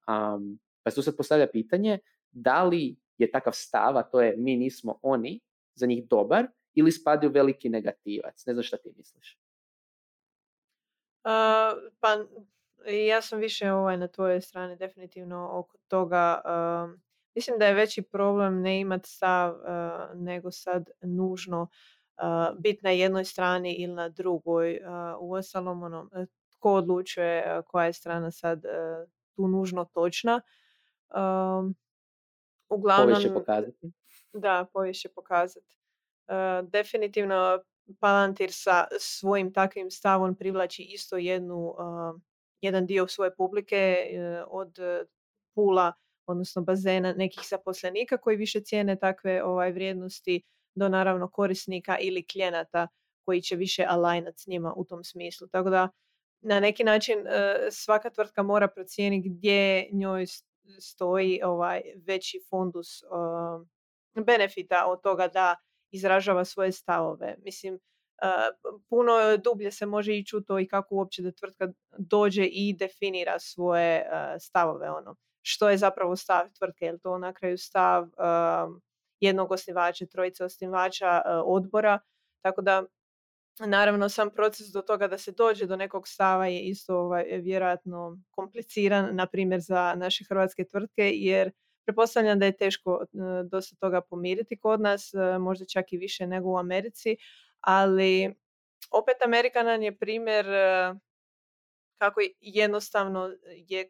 Um, 0.08 0.60
pa 0.84 0.92
se 0.92 0.96
tu 0.96 1.02
sad 1.02 1.18
postavlja 1.18 1.48
pitanje, 1.48 2.00
da 2.32 2.64
li 2.64 2.96
je 3.18 3.32
takav 3.32 3.54
stav, 3.56 3.98
a 3.98 4.04
to 4.04 4.22
je 4.22 4.36
mi 4.38 4.58
nismo 4.58 5.00
oni, 5.02 5.40
za 5.76 5.86
njih 5.86 6.08
dobar, 6.08 6.48
ili 6.74 6.92
spadaju 6.92 7.32
veliki 7.32 7.70
negativac? 7.70 8.46
Ne 8.46 8.54
znam 8.54 8.64
šta 8.64 8.78
ti 8.78 8.94
misliš. 8.98 9.40
Uh, 11.24 11.92
pa 12.00 12.18
ja 12.88 13.22
sam 13.22 13.40
više 13.40 13.72
ovaj 13.72 13.98
na 13.98 14.08
tvojoj 14.08 14.42
strani 14.42 14.76
definitivno 14.76 15.50
oko 15.54 15.78
toga. 15.88 16.42
Uh, 16.46 17.00
mislim 17.36 17.60
da 17.60 17.66
je 17.66 17.74
veći 17.74 18.02
problem 18.02 18.62
ne 18.62 18.80
imati 18.80 19.10
stav 19.10 19.54
uh, 19.54 20.22
nego 20.22 20.52
sad 20.52 20.90
nužno 21.02 21.62
uh, 21.62 22.60
biti 22.60 22.80
na 22.84 22.90
jednoj 22.90 23.26
strani 23.26 23.74
ili 23.74 23.94
na 23.94 24.10
drugoj. 24.10 24.80
U 25.20 25.34
ostalom, 25.34 25.84
ono, 25.84 26.10
tko 26.52 26.74
odlučuje 26.74 27.62
koja 27.68 27.86
je 27.86 27.94
strana 27.94 28.32
sad 28.32 28.62
tu 29.36 29.48
nužno 29.48 29.86
točna. 29.86 30.42
Uglavnom, 32.70 33.08
povijest 33.08 33.22
će 33.22 33.34
pokazati. 33.34 33.92
Da, 34.34 34.66
povijest 34.74 35.02
će 35.02 35.10
pokazati. 35.10 35.79
Eh, 36.30 36.64
definitivno 36.64 37.60
Palantir 38.00 38.50
sa 38.52 38.88
svojim 39.00 39.54
takvim 39.54 39.92
stavom 39.92 40.36
privlači 40.36 40.84
isto 40.84 41.18
jednu, 41.18 41.76
eh, 41.80 42.20
jedan 42.62 42.86
dio 42.86 43.08
svoje 43.08 43.36
publike 43.36 43.76
eh, 43.76 44.44
od 44.48 44.78
pula, 45.56 45.94
odnosno 46.26 46.62
bazena 46.62 47.14
nekih 47.14 47.44
zaposlenika 47.50 48.18
koji 48.18 48.38
više 48.38 48.62
cijene 48.62 48.96
takve 48.96 49.44
ovaj, 49.44 49.72
vrijednosti 49.72 50.42
do 50.76 50.90
naravno 50.90 51.30
korisnika 51.30 51.98
ili 52.00 52.28
klijenata 52.28 52.88
koji 53.26 53.42
će 53.42 53.56
više 53.56 53.86
alignat 53.88 54.40
s 54.40 54.48
njima 54.48 54.74
u 54.76 54.86
tom 54.86 55.04
smislu. 55.04 55.48
Tako 55.48 55.70
da 55.70 55.90
na 56.42 56.60
neki 56.60 56.84
način 56.84 57.18
svaka 57.72 58.10
tvrtka 58.10 58.44
mora 58.44 58.68
procijeniti 58.68 59.30
gdje 59.30 59.90
njoj 59.92 60.26
stoji 60.80 61.42
ovaj 61.44 61.82
veći 61.96 62.40
fundus 62.50 63.04
benefita 64.26 64.86
od 64.88 65.02
toga 65.02 65.28
da 65.28 65.56
izražava 65.92 66.46
svoje 66.46 66.72
stavove. 66.72 67.36
Mislim, 67.44 67.80
puno 68.90 69.38
dublje 69.44 69.72
se 69.72 69.86
može 69.86 70.18
ići 70.18 70.36
u 70.36 70.42
to 70.42 70.60
i 70.60 70.68
kako 70.68 70.96
uopće 70.96 71.22
da 71.22 71.32
tvrtka 71.32 71.68
dođe 71.98 72.46
i 72.46 72.76
definira 72.80 73.40
svoje 73.40 74.10
stavove. 74.40 74.90
Ono. 74.90 75.16
Što 75.42 75.70
je 75.70 75.78
zapravo 75.78 76.16
stav 76.16 76.46
tvrtke? 76.58 76.86
Je 76.86 77.00
to 77.00 77.18
na 77.18 77.34
kraju 77.34 77.58
stav 77.58 78.08
jednog 79.20 79.52
osnivača, 79.52 80.06
trojice 80.06 80.46
osnivača 80.46 81.22
odbora? 81.46 82.00
Tako 82.42 82.62
da 82.62 82.84
Naravno, 83.66 84.10
sam 84.10 84.30
proces 84.30 84.68
do 84.68 84.82
toga 84.82 85.08
da 85.08 85.18
se 85.18 85.32
dođe 85.32 85.66
do 85.66 85.76
nekog 85.76 86.08
stava 86.08 86.48
je 86.48 86.62
isto 86.62 86.98
ovaj, 86.98 87.24
vjerojatno 87.24 88.18
kompliciran, 88.32 89.16
na 89.16 89.28
primjer 89.28 89.62
za 89.62 89.96
naše 89.98 90.24
hrvatske 90.30 90.66
tvrtke, 90.66 91.12
jer 91.14 91.52
pretpostavljam 91.90 92.40
da 92.40 92.46
je 92.46 92.58
teško 92.58 93.06
dosta 93.46 93.76
toga 93.76 94.02
pomiriti 94.02 94.60
kod 94.60 94.82
nas, 94.82 95.12
možda 95.40 95.66
čak 95.66 95.94
i 95.94 95.98
više 95.98 96.28
nego 96.28 96.50
u 96.50 96.58
Americi, 96.58 97.18
ali 97.62 98.36
opet 98.92 99.16
Amerika 99.26 99.64
nam 99.64 99.82
je 99.82 99.98
primjer 99.98 100.46
kako 101.98 102.22
jednostavno 102.40 103.32
je 103.46 103.90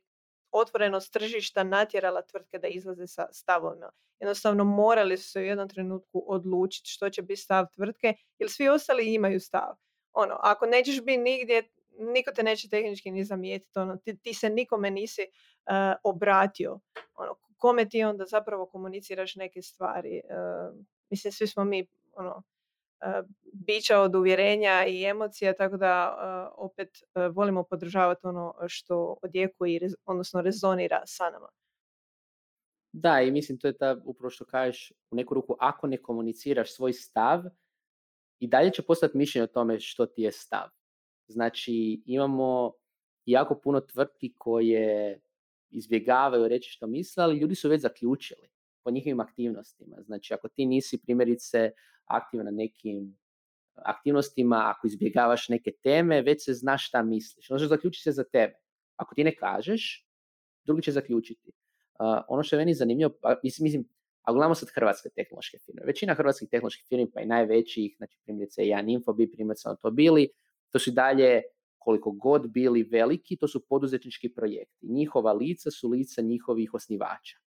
otvorenost 0.51 1.13
tržišta 1.13 1.63
natjerala 1.63 2.21
tvrtke 2.21 2.57
da 2.59 2.67
izlaze 2.67 3.07
sa 3.07 3.27
stavovima. 3.31 3.91
Jednostavno 4.19 4.63
morali 4.63 5.17
su 5.17 5.31
se 5.31 5.39
u 5.39 5.43
jednom 5.43 5.69
trenutku 5.69 6.23
odlučiti 6.27 6.89
što 6.89 7.09
će 7.09 7.21
biti 7.21 7.41
stav 7.41 7.65
tvrtke, 7.75 8.13
jer 8.39 8.49
svi 8.49 8.69
ostali 8.69 9.13
imaju 9.13 9.39
stav. 9.39 9.75
Ono, 10.13 10.37
ako 10.39 10.65
nećeš 10.65 11.01
biti 11.01 11.17
nigdje, 11.17 11.69
niko 11.97 12.31
te 12.31 12.43
neće 12.43 12.69
tehnički 12.69 13.11
ni 13.11 13.23
zamijetiti. 13.23 13.79
Ono, 13.79 13.97
ti, 13.97 14.17
ti 14.17 14.33
se 14.33 14.49
nikome 14.49 14.91
nisi 14.91 15.21
obratio. 16.03 16.79
Ono, 17.15 17.35
kome 17.59 17.89
ti 17.89 18.03
onda 18.03 18.25
zapravo 18.25 18.65
komuniciraš 18.65 19.35
neke 19.35 19.61
stvari? 19.61 20.21
Uh, 20.23 20.79
mislim, 21.09 21.31
svi 21.31 21.47
smo 21.47 21.63
mi 21.63 21.87
ono, 22.13 22.43
bića 23.53 23.99
od 23.99 24.15
uvjerenja 24.15 24.85
i 24.87 25.05
emocija, 25.05 25.53
tako 25.53 25.77
da 25.77 26.17
opet 26.57 26.89
volimo 27.33 27.63
podržavati 27.63 28.27
ono 28.27 28.53
što 28.67 29.17
odjekuje 29.21 29.89
odnosno 30.05 30.41
rezonira 30.41 31.01
sa 31.05 31.29
nama. 31.29 31.47
Da, 32.93 33.21
i 33.21 33.31
mislim 33.31 33.59
to 33.59 33.67
je 33.67 33.77
ta, 33.77 34.01
upravo 34.05 34.29
što 34.29 34.45
kažeš, 34.45 34.91
u 35.11 35.15
neku 35.15 35.33
ruku, 35.33 35.55
ako 35.59 35.87
ne 35.87 36.01
komuniciraš 36.01 36.75
svoj 36.75 36.93
stav, 36.93 37.43
i 38.39 38.47
dalje 38.47 38.71
će 38.71 38.81
postati 38.81 39.17
mišljenje 39.17 39.43
o 39.43 39.47
tome 39.47 39.79
što 39.79 40.05
ti 40.05 40.21
je 40.21 40.31
stav. 40.31 40.69
Znači, 41.27 42.01
imamo 42.05 42.73
jako 43.25 43.59
puno 43.63 43.81
tvrtki 43.81 44.33
koje 44.37 45.19
izbjegavaju 45.71 46.47
reći 46.47 46.69
što 46.69 46.87
misle, 46.87 47.23
ali 47.23 47.37
ljudi 47.37 47.55
su 47.55 47.69
već 47.69 47.81
zaključili 47.81 48.49
po 48.83 48.91
njihovim 48.91 49.19
aktivnostima. 49.19 49.97
Znači, 50.01 50.33
ako 50.33 50.47
ti 50.47 50.65
nisi 50.65 51.01
primjerice 51.01 51.71
aktivan 52.05 52.45
na 52.45 52.51
nekim 52.51 53.17
aktivnostima, 53.75 54.63
ako 54.75 54.87
izbjegavaš 54.87 55.49
neke 55.49 55.71
teme, 55.83 56.21
već 56.21 56.45
se 56.45 56.53
znaš 56.53 56.87
šta 56.87 57.03
misliš. 57.03 57.51
Ono 57.51 57.59
zaključi 57.59 58.01
se 58.01 58.11
za 58.11 58.23
tebe. 58.23 58.53
Ako 58.95 59.15
ti 59.15 59.23
ne 59.23 59.35
kažeš, 59.35 60.07
drugi 60.63 60.81
će 60.81 60.91
zaključiti. 60.91 61.51
Uh, 61.99 62.05
ono 62.27 62.43
što 62.43 62.55
je 62.55 62.57
meni 62.57 62.73
zanimljivo, 62.73 63.11
pa, 63.21 63.39
mislim, 63.43 63.63
mislim 63.63 63.87
a 64.21 64.33
gledamo 64.33 64.55
sad 64.55 64.69
hrvatske 64.75 65.09
tehnološke 65.09 65.57
firme. 65.65 65.81
Većina 65.85 66.13
hrvatskih 66.13 66.49
tehnoloških 66.49 66.85
firmi, 66.89 67.11
pa 67.13 67.21
i 67.21 67.25
najvećih, 67.25 67.95
znači 67.97 68.17
primjerice 68.23 68.67
Jan 68.67 68.89
Infobi, 68.89 69.31
primjerice 69.31 69.69
to 69.81 69.91
bili, 69.91 70.29
to 70.69 70.79
su 70.79 70.89
i 70.89 70.93
dalje 70.93 71.41
koliko 71.79 72.11
god 72.11 72.51
bili 72.51 72.83
veliki, 72.83 73.37
to 73.37 73.47
su 73.47 73.65
poduzetnički 73.69 74.33
projekti. 74.33 74.87
Njihova 74.87 75.33
lica 75.33 75.71
su 75.71 75.89
lica 75.89 76.21
njihovih 76.21 76.73
osnivača. 76.73 77.37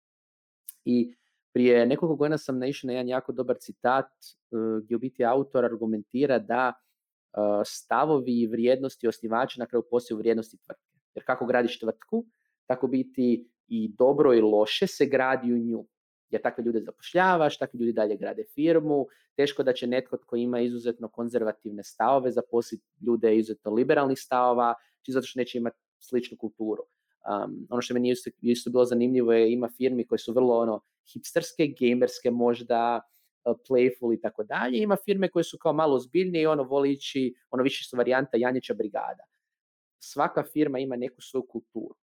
I 0.85 1.15
prije 1.53 1.87
nekoliko 1.87 2.17
godina 2.17 2.39
sam 2.39 2.59
naišao 2.59 2.89
na 2.89 2.93
jedan 2.93 3.09
jako 3.09 3.33
dobar 3.33 3.57
citat 3.61 4.07
e, 4.07 4.57
gdje 4.85 4.97
u 4.97 4.99
biti 4.99 5.25
autor 5.25 5.65
argumentira 5.65 6.39
da 6.39 6.73
e, 6.73 7.39
stavovi 7.65 8.41
i 8.41 8.47
vrijednosti 8.47 9.09
osnivača 9.09 9.61
na 9.61 9.67
kraju 9.67 9.85
postaju 9.91 10.19
vrijednosti 10.19 10.57
tvrtke. 10.57 10.99
Jer 11.15 11.25
kako 11.27 11.47
gradiš 11.47 11.81
tvrtku, 11.81 12.25
tako 12.67 12.87
biti 12.87 13.49
i 13.69 13.89
dobro 13.99 14.35
i 14.35 14.41
loše 14.41 14.87
se 14.87 15.07
gradi 15.07 15.53
u 15.53 15.59
nju. 15.59 15.87
Jer 16.33 16.43
takve 16.43 16.65
ljude 16.65 16.81
zapošljavaš, 16.81 17.59
takvi 17.59 17.79
ljudi 17.79 17.93
dalje 17.93 18.17
grade 18.17 18.45
firmu, 18.55 19.07
teško 19.37 19.63
da 19.63 19.73
će 19.73 19.87
netko 19.87 20.17
tko 20.17 20.37
ima 20.37 20.61
izuzetno 20.61 21.09
konzervativne 21.09 21.85
stavove 21.85 22.31
zaposliti 22.31 22.85
ljude 23.07 23.37
izuzetno 23.37 23.73
liberalnih 23.73 24.19
stavova, 24.19 24.75
či 25.03 25.13
zato 25.13 25.27
što 25.27 25.41
neće 25.41 25.59
imati 25.59 25.77
sličnu 25.99 26.37
kulturu. 26.37 26.83
Um, 26.83 27.67
ono 27.71 27.83
što 27.83 27.95
meni 27.95 28.11
isto, 28.11 28.31
isto 28.41 28.71
bilo 28.71 28.85
zanimljivo 28.85 29.33
je 29.33 29.53
ima 29.53 29.69
firmi 29.77 30.07
koje 30.07 30.19
su 30.19 30.33
vrlo 30.33 30.59
ono 30.59 30.81
hipsterske, 31.13 31.75
gamerske 31.81 32.31
možda, 32.31 33.01
uh, 33.45 33.57
playful 33.69 34.15
i 34.15 34.21
tako 34.21 34.45
dalje. 34.45 34.79
Ima 34.79 34.97
firme 35.05 35.31
koje 35.31 35.45
su 35.45 35.59
kao 35.59 35.73
malo 35.73 35.97
ozbiljnije 35.97 36.43
i 36.43 36.47
ono 36.47 36.63
voli 36.63 36.93
ići, 36.93 37.35
ono 37.51 37.63
više 37.63 37.85
su 37.85 37.97
varijanta 37.97 38.37
Janjića 38.37 38.75
brigada. 38.75 39.25
Svaka 39.99 40.45
firma 40.53 40.79
ima 40.79 40.97
neku 40.97 41.21
svoju 41.21 41.47
kulturu. 41.47 41.95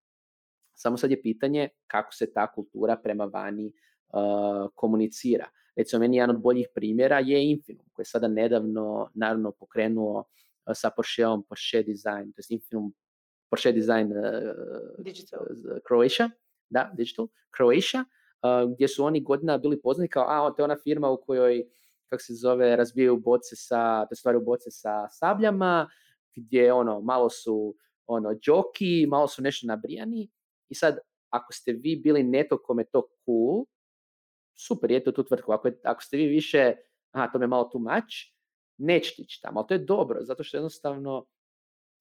Samo 0.74 0.98
sad 0.98 1.12
je 1.12 1.22
pitanje 1.22 1.70
kako 1.88 2.13
se 2.13 2.34
ta 2.34 2.52
kultura 2.52 2.98
prema 3.04 3.26
vani 3.26 3.72
uh, 4.10 4.69
komunicira. 4.76 5.50
Recimo, 5.76 6.00
meni 6.00 6.17
jedan 6.17 6.36
od 6.36 6.41
boljih 6.41 6.67
primjera 6.76 7.19
je 7.19 7.52
Infinum, 7.52 7.86
koji 7.93 8.04
je 8.04 8.08
sada 8.08 8.28
nedavno 8.28 9.10
naravno 9.13 9.52
pokrenuo 9.52 10.17
uh, 10.19 10.26
sa 10.74 10.89
Porscheom 10.89 11.43
Porsche 11.43 11.84
Design, 11.84 12.32
to 12.32 12.41
je 12.41 12.56
Infinum 12.56 12.93
Porsche 13.50 13.72
Design 13.72 14.12
uh, 14.12 15.06
digital. 15.06 15.39
Croatia, 15.88 16.30
da, 16.69 16.91
Digital, 16.93 17.28
Croatia, 17.58 18.06
uh, 18.43 18.74
gdje 18.74 18.88
su 18.88 19.06
oni 19.06 19.24
godina 19.24 19.58
bili 19.58 19.82
poznati 19.82 20.10
kao, 20.10 20.26
a, 20.28 20.54
to 20.54 20.62
je 20.62 20.63
ona 20.63 20.78
firma 20.84 21.10
u 21.10 21.22
kojoj, 21.22 21.65
kako 22.10 22.24
se 22.24 22.34
zove, 22.34 22.76
razbijaju 22.76 23.17
boce 23.17 23.56
sa, 23.56 24.06
to 24.06 24.15
stvari 24.15 24.39
boce 24.39 24.72
sa 24.72 25.08
sabljama, 25.10 25.89
gdje 26.36 26.74
ono, 26.74 27.02
malo 27.02 27.30
su 27.30 27.76
ono, 28.08 28.34
džoki, 28.34 29.08
malo 29.10 29.28
su 29.28 29.41
nešto 29.41 29.67
nabrijani 29.67 30.30
i 30.69 30.76
sad, 30.76 30.98
ako 31.30 31.54
ste 31.54 31.72
vi 31.72 31.95
bili 31.95 32.24
neto 32.24 32.58
kome 32.58 32.84
to 32.84 33.08
cool, 33.26 33.65
super, 34.60 34.91
je 34.91 35.04
to 35.04 35.12
tu 35.12 35.24
tvrtku. 35.24 35.52
Ako, 35.52 35.72
ako 35.84 36.04
ste 36.04 36.17
vi 36.17 36.28
više, 36.28 36.76
aha, 37.12 37.32
to 37.32 37.39
me 37.39 37.48
malo 37.48 37.69
too 37.72 37.82
much, 37.82 38.15
nećete 38.78 39.22
ići 39.22 39.39
tamo, 39.41 39.60
ali 39.60 39.67
to 39.67 39.74
je 39.74 39.78
dobro, 39.78 40.24
zato 40.24 40.43
što 40.43 40.58
jednostavno 40.58 41.26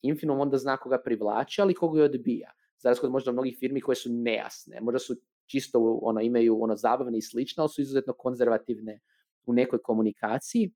Infinum 0.02 0.40
onda 0.40 0.58
zna 0.58 0.76
koga 0.76 0.98
privlači, 1.04 1.60
ali 1.60 1.74
koga 1.74 1.98
je 1.98 2.04
odbija. 2.04 2.52
Za 2.78 2.88
razliku 2.88 3.10
možda 3.10 3.32
mnogih 3.32 3.56
firmi 3.58 3.80
koje 3.80 3.96
su 3.96 4.08
nejasne, 4.12 4.80
možda 4.80 4.98
su 4.98 5.14
čisto 5.46 5.98
ono, 6.02 6.20
imaju 6.20 6.62
ono 6.62 6.76
zabavne 6.76 7.18
i 7.18 7.22
slično, 7.22 7.62
ali 7.62 7.70
su 7.70 7.80
izuzetno 7.80 8.12
konzervativne 8.12 9.00
u 9.46 9.52
nekoj 9.52 9.82
komunikaciji. 9.82 10.72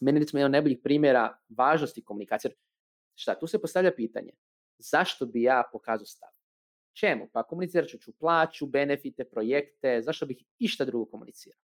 Meni 0.00 0.20
recimo 0.20 0.40
jedan 0.40 0.48
od 0.48 0.52
najboljih 0.52 0.78
primjera 0.84 1.38
važnosti 1.48 2.04
komunikacije. 2.04 2.54
Šta, 3.14 3.38
tu 3.38 3.46
se 3.46 3.60
postavlja 3.60 3.92
pitanje, 3.96 4.32
zašto 4.78 5.26
bi 5.26 5.42
ja 5.42 5.62
pokazao 5.72 6.06
stav? 6.06 6.35
Čemu? 7.00 7.28
Pa 7.32 7.42
komunicirat 7.42 7.88
ću 7.88 8.12
plaću, 8.18 8.66
benefite, 8.66 9.24
projekte, 9.24 10.02
zašto 10.02 10.26
bih 10.26 10.44
išta 10.58 10.84
drugo 10.84 11.04
komunicirao? 11.10 11.60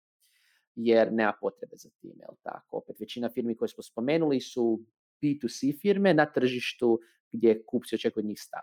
Jer 0.74 1.12
nema 1.12 1.32
potrebe 1.40 1.76
za 1.76 1.90
tim, 2.00 2.12
jel 2.16 2.34
tako? 2.42 2.76
Opet 2.76 3.00
većina 3.00 3.28
firmi 3.28 3.56
koje 3.56 3.68
smo 3.68 3.82
spomenuli 3.82 4.40
su 4.40 4.84
B2C 5.22 5.80
firme 5.80 6.14
na 6.14 6.32
tržištu 6.32 7.00
gdje 7.32 7.62
kupci 7.66 7.94
očekuju 7.94 8.22
od 8.22 8.26
njih 8.26 8.40
stav. 8.40 8.62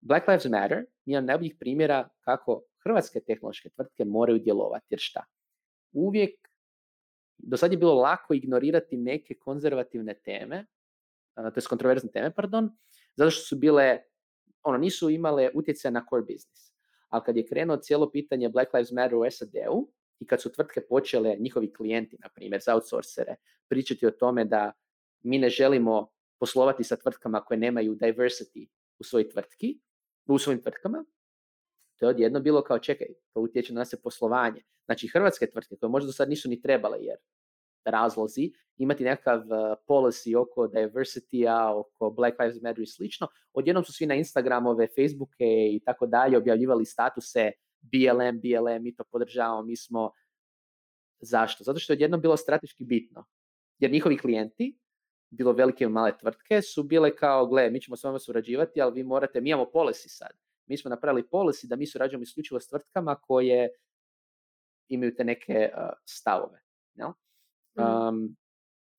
Black 0.00 0.28
Lives 0.28 0.44
Matter 0.44 0.78
je 0.78 0.86
jedan 1.04 1.24
najboljih 1.24 1.56
primjera 1.60 2.08
kako 2.20 2.62
hrvatske 2.84 3.20
tehnološke 3.20 3.68
tvrtke 3.68 4.04
moraju 4.04 4.38
djelovati. 4.38 4.86
Jer 4.90 5.00
šta? 5.00 5.24
Uvijek, 5.92 6.48
do 7.38 7.56
sad 7.56 7.72
je 7.72 7.78
bilo 7.78 7.94
lako 7.94 8.34
ignorirati 8.34 8.96
neke 8.96 9.34
konzervativne 9.34 10.14
teme, 10.14 10.66
to 11.34 11.42
je 11.56 11.68
kontroverzne 11.68 12.10
teme, 12.10 12.34
pardon, 12.34 12.70
zato 13.14 13.30
što 13.30 13.42
su 13.42 13.56
bile, 13.56 13.98
ono, 14.64 14.78
nisu 14.78 15.10
imale 15.10 15.50
utjecaj 15.54 15.90
na 15.90 16.06
core 16.10 16.22
business. 16.22 16.72
Ali 17.08 17.22
kad 17.26 17.36
je 17.36 17.46
krenuo 17.46 17.76
cijelo 17.76 18.10
pitanje 18.10 18.48
Black 18.48 18.74
Lives 18.74 18.92
Matter 18.92 19.14
u 19.14 19.30
SAD-u 19.30 19.88
i 20.20 20.26
kad 20.26 20.42
su 20.42 20.52
tvrtke 20.52 20.80
počele, 20.80 21.36
njihovi 21.38 21.72
klijenti, 21.72 22.16
na 22.20 22.28
primjer, 22.34 22.60
za 22.64 22.74
outsourcere, 22.74 23.36
pričati 23.68 24.06
o 24.06 24.10
tome 24.10 24.44
da 24.44 24.72
mi 25.22 25.38
ne 25.38 25.48
želimo 25.48 26.10
poslovati 26.40 26.84
sa 26.84 26.96
tvrtkama 26.96 27.44
koje 27.44 27.58
nemaju 27.58 27.94
diversity 27.94 28.68
u 28.98 29.04
svojoj 29.04 29.28
tvrtki, 29.28 29.78
u 30.26 30.38
svojim 30.38 30.62
tvrtkama, 30.62 31.04
to 31.96 32.06
je 32.06 32.10
odjedno 32.10 32.40
bilo 32.40 32.62
kao 32.62 32.78
čekaj, 32.78 33.06
to 33.32 33.40
utječe 33.40 33.72
na 33.72 33.80
naše 33.80 33.96
poslovanje. 33.96 34.62
Znači 34.84 35.08
hrvatske 35.08 35.50
tvrtke 35.50 35.76
koje 35.76 35.90
možda 35.90 36.06
do 36.06 36.12
sad 36.12 36.28
nisu 36.28 36.48
ni 36.48 36.60
trebale 36.60 36.98
jer 37.00 37.16
razlozi, 37.90 38.52
imati 38.76 39.04
nekakav 39.04 39.38
uh, 39.38 39.76
policy 39.88 40.36
oko 40.36 40.68
diversity-a, 40.68 41.78
oko 41.78 42.10
Black 42.10 42.38
Lives 42.40 42.62
Matter 42.62 42.82
i 42.82 42.86
slično, 42.86 43.28
odjednom 43.52 43.84
su 43.84 43.92
svi 43.92 44.06
na 44.06 44.14
Instagramove, 44.14 44.86
Facebooke 44.86 45.46
i 45.72 45.80
tako 45.84 46.06
dalje 46.06 46.38
objavljivali 46.38 46.84
statuse 46.84 47.50
BLM, 47.80 48.40
BLM, 48.40 48.82
mi 48.82 48.94
to 48.94 49.04
podržavamo, 49.04 49.62
mi 49.62 49.76
smo... 49.76 50.12
Zašto? 51.20 51.64
Zato 51.64 51.78
što 51.78 51.92
je 51.92 51.94
odjednom 51.94 52.20
bilo 52.20 52.36
strateški 52.36 52.84
bitno. 52.84 53.24
Jer 53.78 53.90
njihovi 53.90 54.18
klijenti 54.18 54.78
bilo 55.30 55.52
velike 55.52 55.84
i 55.84 55.88
male 55.88 56.18
tvrtke, 56.18 56.62
su 56.62 56.82
bile 56.82 57.16
kao, 57.16 57.46
gle, 57.46 57.70
mi 57.70 57.80
ćemo 57.80 57.96
s 57.96 58.04
vama 58.04 58.18
surađivati, 58.18 58.80
ali 58.80 58.92
vi 58.94 59.02
morate, 59.02 59.40
mi 59.40 59.50
imamo 59.50 59.70
policy 59.74 60.08
sad. 60.08 60.30
Mi 60.66 60.78
smo 60.78 60.88
napravili 60.88 61.28
policy 61.32 61.66
da 61.66 61.76
mi 61.76 61.86
surađujemo 61.86 62.22
isključivo 62.22 62.60
s 62.60 62.68
tvrtkama 62.68 63.14
koje 63.14 63.68
imaju 64.88 65.14
te 65.14 65.24
neke 65.24 65.70
uh, 65.72 65.88
stavove. 66.04 66.60
Um, 67.76 68.36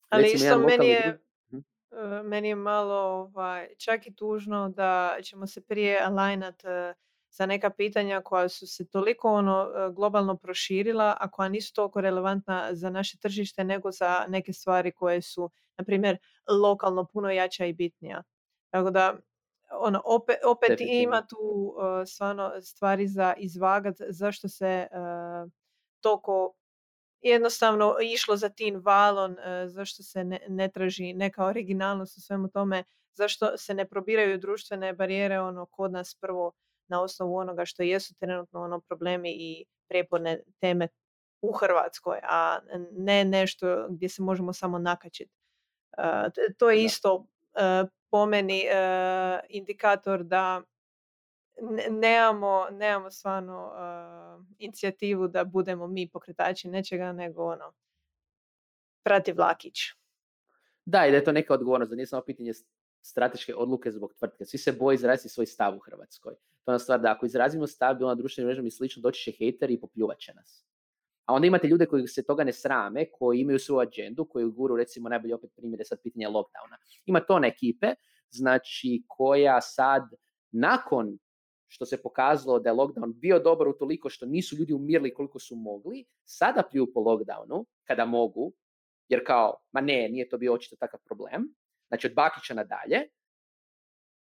Ali 0.10 0.32
isto 0.34 0.60
meni 0.60 0.88
je, 0.88 1.20
mhm. 1.54 1.62
e, 1.92 2.24
meni 2.24 2.48
je 2.48 2.56
malo 2.56 2.96
ovaj, 2.96 3.68
čak 3.78 4.08
i 4.08 4.16
tužno 4.16 4.70
da 4.70 5.18
ćemo 5.24 5.48
se 5.48 5.62
prije 5.62 6.02
alignat 6.04 6.64
za 7.30 7.46
neka 7.46 7.70
pitanja 7.70 8.22
koja 8.22 8.50
su 8.50 8.68
se 8.68 8.88
toliko 8.88 9.34
ono 9.34 9.68
globalno 9.96 10.38
proširila, 10.38 11.18
a 11.20 11.32
koja 11.32 11.50
nisu 11.50 11.74
toliko 11.74 12.02
relevantna 12.02 12.70
za 12.72 12.90
naše 12.90 13.18
tržište 13.18 13.64
nego 13.64 13.92
za 13.92 14.26
neke 14.28 14.54
stvari 14.54 14.92
koje 14.92 15.22
su, 15.22 15.52
na 15.78 15.86
primjer, 15.86 16.18
lokalno 16.62 17.06
puno 17.06 17.32
jača 17.32 17.66
i 17.66 17.74
bitnija. 17.74 18.24
Tako 18.70 18.92
da 18.92 19.18
ono, 19.72 20.02
opet, 20.06 20.38
opet 20.46 20.82
ima 20.82 21.28
tu 21.28 21.38
uh, 21.38 22.08
stvarno 22.08 22.52
stvari 22.62 23.08
za 23.08 23.34
izvagat 23.38 23.96
zašto 24.10 24.50
se 24.50 24.88
uh, 24.92 25.52
toliko 26.02 26.54
jednostavno 27.30 27.96
išlo 28.02 28.38
za 28.38 28.50
tim 28.50 28.82
valon, 28.84 29.32
uh, 29.32 29.38
zašto 29.70 30.04
se 30.04 30.24
ne, 30.24 30.40
ne, 30.48 30.70
traži 30.72 31.14
neka 31.14 31.46
originalnost 31.46 32.18
u 32.18 32.22
svemu 32.22 32.50
tome, 32.50 32.84
zašto 33.14 33.58
se 33.58 33.74
ne 33.74 33.86
probiraju 33.86 34.38
društvene 34.38 34.94
barijere 34.94 35.40
ono 35.40 35.66
kod 35.66 35.92
nas 35.92 36.16
prvo 36.16 36.52
na 36.88 37.02
osnovu 37.02 37.36
onoga 37.36 37.66
što 37.66 37.84
jesu 37.84 38.16
trenutno 38.16 38.62
ono 38.62 38.80
problemi 38.80 39.32
i 39.32 39.66
prijeporne 39.88 40.40
teme 40.60 40.88
u 41.42 41.52
Hrvatskoj, 41.52 42.20
a 42.24 42.60
ne 42.92 43.26
nešto 43.26 43.88
gdje 43.90 44.10
se 44.10 44.22
možemo 44.22 44.54
samo 44.54 44.80
nakačiti. 44.80 45.32
to 46.58 46.70
je 46.70 46.84
isto 46.84 47.26
po 48.12 48.26
meni 48.26 48.66
indikator 49.50 50.24
da 50.24 50.62
nemamo, 51.90 52.68
nemamo 52.72 53.12
stvarno 53.12 53.72
uh, 53.72 54.46
inicijativu 54.58 55.28
da 55.28 55.44
budemo 55.44 55.88
mi 55.88 56.10
pokretači 56.10 56.68
nečega, 56.68 57.12
nego 57.12 57.44
ono, 57.44 57.74
prati 59.04 59.34
vlakić. 59.34 59.80
Da, 60.86 61.06
i 61.06 61.12
da 61.12 61.18
je 61.18 61.24
to 61.24 61.32
neka 61.32 61.54
odgovornost, 61.54 61.90
da 61.90 61.96
nije 61.96 62.08
samo 62.08 62.24
pitanje 62.26 62.52
strateške 63.02 63.56
odluke 63.56 63.92
zbog 63.92 64.14
tvrtke. 64.14 64.46
Svi 64.46 64.58
se 64.58 64.72
boje 64.72 64.96
izraziti 64.96 65.30
svoj 65.30 65.46
stav 65.46 65.76
u 65.76 65.80
Hrvatskoj. 65.80 66.34
To 66.64 66.74
je 66.74 66.80
stvar 66.80 67.00
da 67.00 67.12
ako 67.12 67.26
izrazimo 67.26 67.68
stav 67.68 67.96
bilo 67.96 68.10
na 68.10 68.16
društvenim 68.16 68.48
mrežama 68.48 68.68
i 68.68 68.72
slično, 68.72 69.02
doći 69.02 69.24
će 69.24 69.32
hejter 69.32 69.72
i 69.72 69.80
popljuvat 69.80 70.18
će 70.20 70.34
nas. 70.34 70.66
A 71.26 71.34
onda 71.34 71.48
imate 71.48 71.68
ljude 71.68 71.86
koji 71.86 72.08
se 72.08 72.24
toga 72.24 72.44
ne 72.44 72.54
srame, 72.54 73.12
koji 73.12 73.40
imaju 73.40 73.60
svoju 73.60 73.80
agendu, 73.88 74.26
koji 74.26 74.46
guru, 74.46 74.76
recimo, 74.76 75.10
najbolji 75.10 75.34
opet 75.34 75.52
primjer 75.56 75.80
je 75.80 75.86
sad 75.86 76.02
pitanje 76.04 76.28
lockdowna. 76.28 76.78
Ima 77.06 77.20
tone 77.20 77.48
ekipe, 77.48 77.94
znači, 78.30 79.04
koja 79.08 79.62
sad, 79.62 80.04
nakon 80.52 81.18
što 81.68 81.86
se 81.86 82.02
pokazalo 82.02 82.60
da 82.60 82.70
je 82.70 82.76
lockdown 82.76 83.14
bio 83.14 83.40
dobar 83.40 83.68
u 83.68 83.74
toliko 83.74 84.10
što 84.10 84.26
nisu 84.26 84.56
ljudi 84.56 84.74
umirli 84.74 85.14
koliko 85.14 85.40
su 85.40 85.56
mogli, 85.56 86.06
sada 86.24 86.64
pljuju 86.72 86.94
po 86.94 87.00
lockdownu, 87.00 87.66
kada 87.84 88.06
mogu, 88.06 88.54
jer 89.10 89.26
kao, 89.26 89.58
ma 89.72 89.82
ne, 89.82 90.10
nije 90.10 90.30
to 90.30 90.38
bio 90.38 90.54
očito 90.54 90.76
takav 90.76 91.00
problem, 91.06 91.54
znači 91.88 92.08
od 92.08 92.14
Bakića 92.14 92.54
nadalje, 92.54 93.10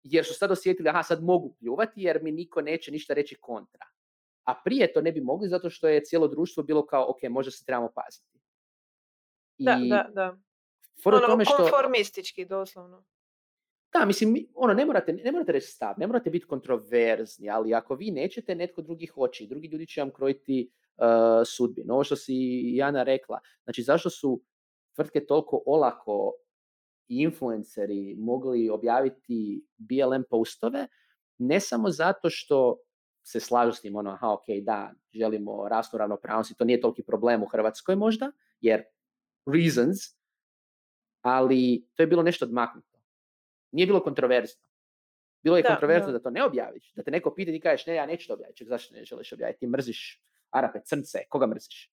jer 0.02 0.24
su 0.24 0.34
sad 0.34 0.50
osjetili, 0.50 0.88
aha, 0.88 1.02
sad 1.02 1.22
mogu 1.22 1.54
pljuvati 1.58 2.02
jer 2.02 2.22
mi 2.22 2.32
niko 2.32 2.60
neće 2.60 2.92
ništa 2.92 3.14
reći 3.14 3.36
kontra 3.40 3.86
a 4.46 4.54
prije 4.64 4.92
to 4.92 5.00
ne 5.00 5.12
bi 5.12 5.20
mogli 5.20 5.48
zato 5.48 5.70
što 5.70 5.88
je 5.88 6.04
cijelo 6.04 6.28
društvo 6.28 6.62
bilo 6.62 6.86
kao, 6.86 7.10
ok, 7.10 7.30
možda 7.30 7.50
se 7.50 7.64
trebamo 7.64 7.92
paziti. 7.94 8.38
I 9.58 9.64
da, 9.64 9.78
da, 9.88 10.10
da. 10.14 10.36
Ono, 11.04 11.20
tome 11.20 11.44
što... 11.44 11.56
konformistički, 11.56 12.44
doslovno. 12.44 13.04
Da, 13.98 14.04
mislim, 14.04 14.46
ono, 14.54 14.74
ne 14.74 14.86
morate, 14.86 15.12
ne 15.12 15.32
morate 15.32 15.52
reći 15.52 15.66
stav, 15.66 15.94
ne 15.98 16.06
morate 16.06 16.30
biti 16.30 16.46
kontroverzni, 16.46 17.50
ali 17.50 17.74
ako 17.74 17.94
vi 17.94 18.10
nećete, 18.10 18.54
netko 18.54 18.82
drugi 18.82 19.06
hoće 19.06 19.46
drugi 19.46 19.68
ljudi 19.68 19.86
će 19.86 20.00
vam 20.00 20.10
krojiti 20.10 20.70
uh, 20.96 21.06
sudbinu. 21.56 21.94
Ovo 21.94 22.04
što 22.04 22.16
si 22.16 22.34
Jana 22.76 23.02
rekla, 23.02 23.40
znači 23.64 23.82
zašto 23.82 24.10
su 24.10 24.42
tvrtke 24.94 25.26
toliko 25.26 25.62
olako 25.66 26.32
i 27.08 27.22
influenceri 27.22 28.16
mogli 28.18 28.70
objaviti 28.70 29.64
BLM 29.76 30.24
postove, 30.30 30.86
ne 31.38 31.60
samo 31.60 31.90
zato 31.90 32.30
što 32.30 32.78
se 33.22 33.40
slažu 33.40 33.72
s 33.72 33.80
tim, 33.80 33.96
ono, 33.96 34.10
aha, 34.10 34.32
ok, 34.32 34.44
da, 34.62 34.92
želimo 35.14 35.68
rastu 35.68 35.98
ravnopravnosti, 35.98 36.54
to 36.54 36.64
nije 36.64 36.80
toliki 36.80 37.02
problem 37.02 37.42
u 37.42 37.46
Hrvatskoj 37.46 37.96
možda, 37.96 38.32
jer 38.60 38.82
reasons, 39.54 39.98
ali 41.20 41.86
to 41.94 42.02
je 42.02 42.06
bilo 42.06 42.22
nešto 42.22 42.44
odmaknuto. 42.44 42.95
Nije 43.72 43.86
bilo 43.86 44.00
kontroverzno. 44.00 44.62
Bilo 45.42 45.56
je 45.56 45.62
da, 45.62 45.68
kontroverzno 45.68 46.12
da. 46.12 46.18
to 46.18 46.30
ne 46.30 46.44
objaviš, 46.44 46.92
da 46.94 47.02
te 47.02 47.10
neko 47.10 47.34
pita 47.34 47.52
i 47.52 47.60
kažeš, 47.60 47.86
ne, 47.86 47.94
ja 47.94 48.06
neću 48.06 48.26
to 48.26 48.34
objaviti, 48.34 48.64
zašto 48.64 48.94
ne 48.94 49.04
želiš 49.04 49.32
objaviti, 49.32 49.58
ti 49.58 49.66
mrziš 49.66 50.22
Arape, 50.50 50.80
crnce, 50.84 51.18
koga 51.28 51.46
mrziš? 51.46 51.92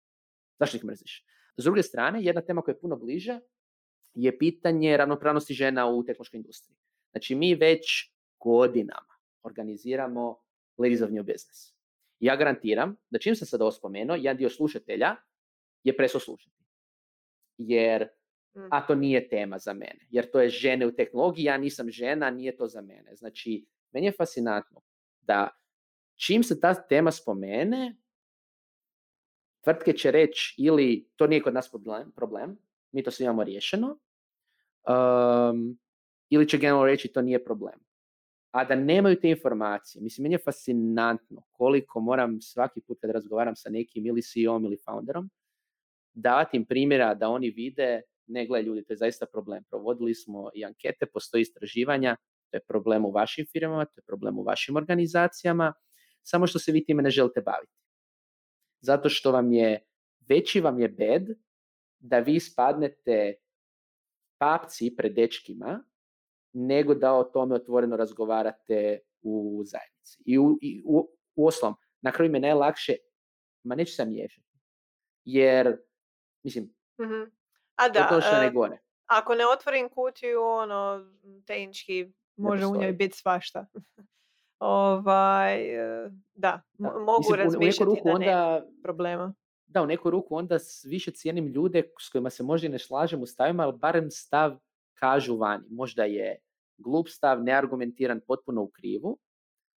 Zašto 0.60 0.78
ih 0.78 0.86
mrziš? 0.86 1.26
S 1.58 1.64
druge 1.64 1.84
strane, 1.84 2.24
jedna 2.24 2.42
tema 2.42 2.62
koja 2.62 2.74
je 2.74 2.80
puno 2.80 2.96
bliža 2.96 3.40
je 4.14 4.38
pitanje 4.38 4.98
ravnopravnosti 4.98 5.54
žena 5.54 5.88
u 5.88 6.04
tehnološkoj 6.04 6.38
industriji. 6.38 6.78
Znači, 7.12 7.36
mi 7.36 7.56
već 7.56 8.14
godinama 8.40 9.16
organiziramo 9.44 10.42
Ladies 10.78 11.02
of 11.02 11.10
New 11.10 11.24
Business. 11.24 11.74
Ja 12.20 12.36
garantiram 12.36 12.96
da 13.10 13.20
čim 13.20 13.36
sam 13.36 13.48
sad 13.48 13.62
ovo 13.62 13.72
spomenuo, 13.72 14.16
jedan 14.16 14.38
dio 14.38 14.50
slušatelja 14.50 15.16
je 15.84 16.10
slušati. 16.10 16.66
Jer. 17.58 18.17
A 18.72 18.88
to 18.88 18.96
nije 18.96 19.30
tema 19.30 19.58
za 19.58 19.74
mene. 19.74 20.08
Jer 20.10 20.32
to 20.32 20.42
je 20.42 20.50
žene 20.50 20.88
u 20.88 20.92
tehnologiji, 20.92 21.46
ja 21.46 21.58
nisam 21.58 21.90
žena, 21.90 22.30
nije 22.30 22.56
to 22.58 22.68
za 22.68 22.82
mene. 22.82 23.16
Znači, 23.16 23.66
meni 23.92 24.06
je 24.06 24.12
fascinantno 24.12 24.82
da 25.22 25.50
čim 26.16 26.44
se 26.44 26.60
ta 26.60 26.74
tema 26.74 27.12
spomene, 27.12 27.96
tvrtke 29.64 29.94
će 29.94 30.12
reći 30.12 30.56
ili 30.58 31.10
to 31.16 31.28
nije 31.28 31.42
kod 31.42 31.54
nas 31.54 31.72
problem, 31.72 32.12
problem 32.12 32.58
mi 32.92 33.04
to 33.04 33.12
sve 33.12 33.24
imamo 33.24 33.44
riješeno, 33.44 33.88
um, 33.88 35.80
ili 36.30 36.50
će 36.50 36.58
generalno 36.58 36.86
reći 36.86 37.08
to 37.08 37.22
nije 37.22 37.44
problem 37.44 37.88
a 38.58 38.64
da 38.66 38.76
nemaju 38.76 39.20
te 39.20 39.30
informacije. 39.30 40.02
Mislim, 40.02 40.24
meni 40.24 40.36
je 40.36 40.44
fascinantno 40.46 41.42
koliko 41.52 42.00
moram 42.00 42.42
svaki 42.42 42.82
put 42.82 42.98
kad 43.02 43.10
razgovaram 43.10 43.56
sa 43.56 43.70
nekim 43.70 44.06
ili 44.06 44.22
CEO-om 44.22 44.66
ili 44.66 44.78
founderom, 44.86 45.30
davati 46.14 46.58
im 46.58 46.66
primjera 46.66 47.14
da 47.14 47.30
oni 47.30 47.50
vide, 47.50 48.02
ne 48.28 48.46
gle 48.48 48.62
ljudi, 48.62 48.84
to 48.84 48.94
je 48.94 48.98
zaista 48.98 49.26
problem. 49.26 49.64
Provodili 49.70 50.16
smo 50.16 50.50
i 50.56 50.66
ankete, 50.66 51.06
postoji 51.06 51.42
istraživanja, 51.42 52.16
to 52.52 52.58
je 52.58 52.62
problem 52.68 53.06
u 53.06 53.12
vašim 53.12 53.46
firmama, 53.52 53.86
to 53.86 53.94
je 53.98 54.04
problem 54.08 54.40
u 54.40 54.44
vašim 54.44 54.76
organizacijama, 54.76 55.74
samo 56.24 56.48
što 56.48 56.60
se 56.60 56.72
vi 56.72 56.86
time 56.86 57.04
ne 57.04 57.10
želite 57.10 57.42
baviti. 57.42 57.74
Zato 58.82 59.10
što 59.10 59.32
vam 59.32 59.52
je, 59.52 59.80
veći 60.30 60.62
vam 60.62 60.80
je 60.80 60.90
bed 60.90 61.24
da 62.00 62.20
vi 62.20 62.40
spadnete 62.40 63.34
papci 64.38 64.94
pred 64.98 65.14
dečkima 65.14 65.84
nego 66.54 66.96
da 66.96 67.14
o 67.14 67.24
tome 67.24 67.56
otvoreno 67.56 67.98
razgovarate 67.98 69.00
u 69.22 69.64
zajednici. 69.66 70.24
I 70.26 70.40
u, 70.40 70.58
i 70.62 70.82
u, 70.86 71.10
u 71.36 71.48
oslom, 71.48 71.76
na 72.02 72.12
kraju 72.12 72.32
mi 72.32 72.40
najlakše, 72.40 72.94
ma 73.64 73.76
neću 73.76 73.94
se 73.94 74.06
miješati. 74.06 74.48
Jer, 75.24 75.78
mislim, 76.44 76.66
mm-hmm. 77.02 77.32
A 77.78 77.90
da, 77.90 78.08
to 78.08 78.22
što 78.22 78.42
ne 78.42 78.52
gore. 78.52 78.78
Ako 79.06 79.36
ne 79.36 79.48
otvorim 79.48 79.90
kutiju, 79.90 80.42
ono, 80.42 81.06
tehnički 81.46 82.12
može 82.36 82.66
u 82.66 82.76
njoj 82.76 82.94
biti 82.94 83.18
svašta. 83.18 83.66
ovaj, 84.60 85.56
e, 85.56 86.10
da, 86.34 86.62
da. 86.74 86.90
mogu 87.00 87.20
mislim, 87.20 87.40
razmišljati 87.40 87.86
ruku 87.86 88.10
da 88.10 88.14
onda, 88.16 88.66
problema. 88.84 89.34
Da, 89.68 89.82
u 89.82 89.86
neku 89.86 90.10
ruku 90.10 90.36
onda 90.36 90.58
više 90.86 91.12
cijenim 91.12 91.48
ljude 91.48 91.84
s 92.00 92.10
kojima 92.10 92.30
se 92.30 92.44
možda 92.44 92.70
ne 92.70 92.80
slažem 92.80 93.22
u 93.22 93.26
stavima, 93.26 93.64
ali 93.64 93.78
barem 93.78 94.12
stav 94.12 94.58
kažu 94.94 95.38
vani. 95.38 95.66
Možda 95.70 96.04
je 96.04 96.40
glup 96.78 97.08
stav, 97.10 97.44
neargumentiran, 97.44 98.22
potpuno 98.28 98.62
u 98.62 98.68
krivu, 98.68 99.18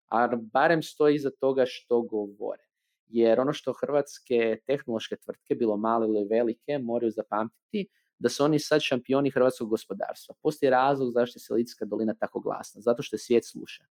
a 0.07 0.27
barem 0.35 0.83
stoji 0.83 1.15
iza 1.15 1.29
toga 1.39 1.63
što 1.67 2.01
govore. 2.01 2.63
Jer 3.11 3.39
ono 3.39 3.53
što 3.53 3.73
hrvatske 3.73 4.57
tehnološke 4.67 5.15
tvrtke, 5.15 5.55
bilo 5.55 5.77
male 5.77 6.07
ili 6.07 6.27
velike, 6.29 6.79
moraju 6.79 7.11
zapamtiti, 7.11 7.87
da 8.19 8.29
su 8.29 8.43
oni 8.43 8.59
sad 8.59 8.81
šampioni 8.81 9.31
hrvatskog 9.31 9.69
gospodarstva. 9.69 10.35
Postoji 10.41 10.69
razlog 10.69 11.11
zašto 11.13 11.37
je 11.37 11.41
Silicijska 11.41 11.85
dolina 11.85 12.13
tako 12.13 12.39
glasna, 12.39 12.81
zato 12.81 13.03
što 13.03 13.15
je 13.15 13.19
svijet 13.19 13.45
sluša. 13.45 13.85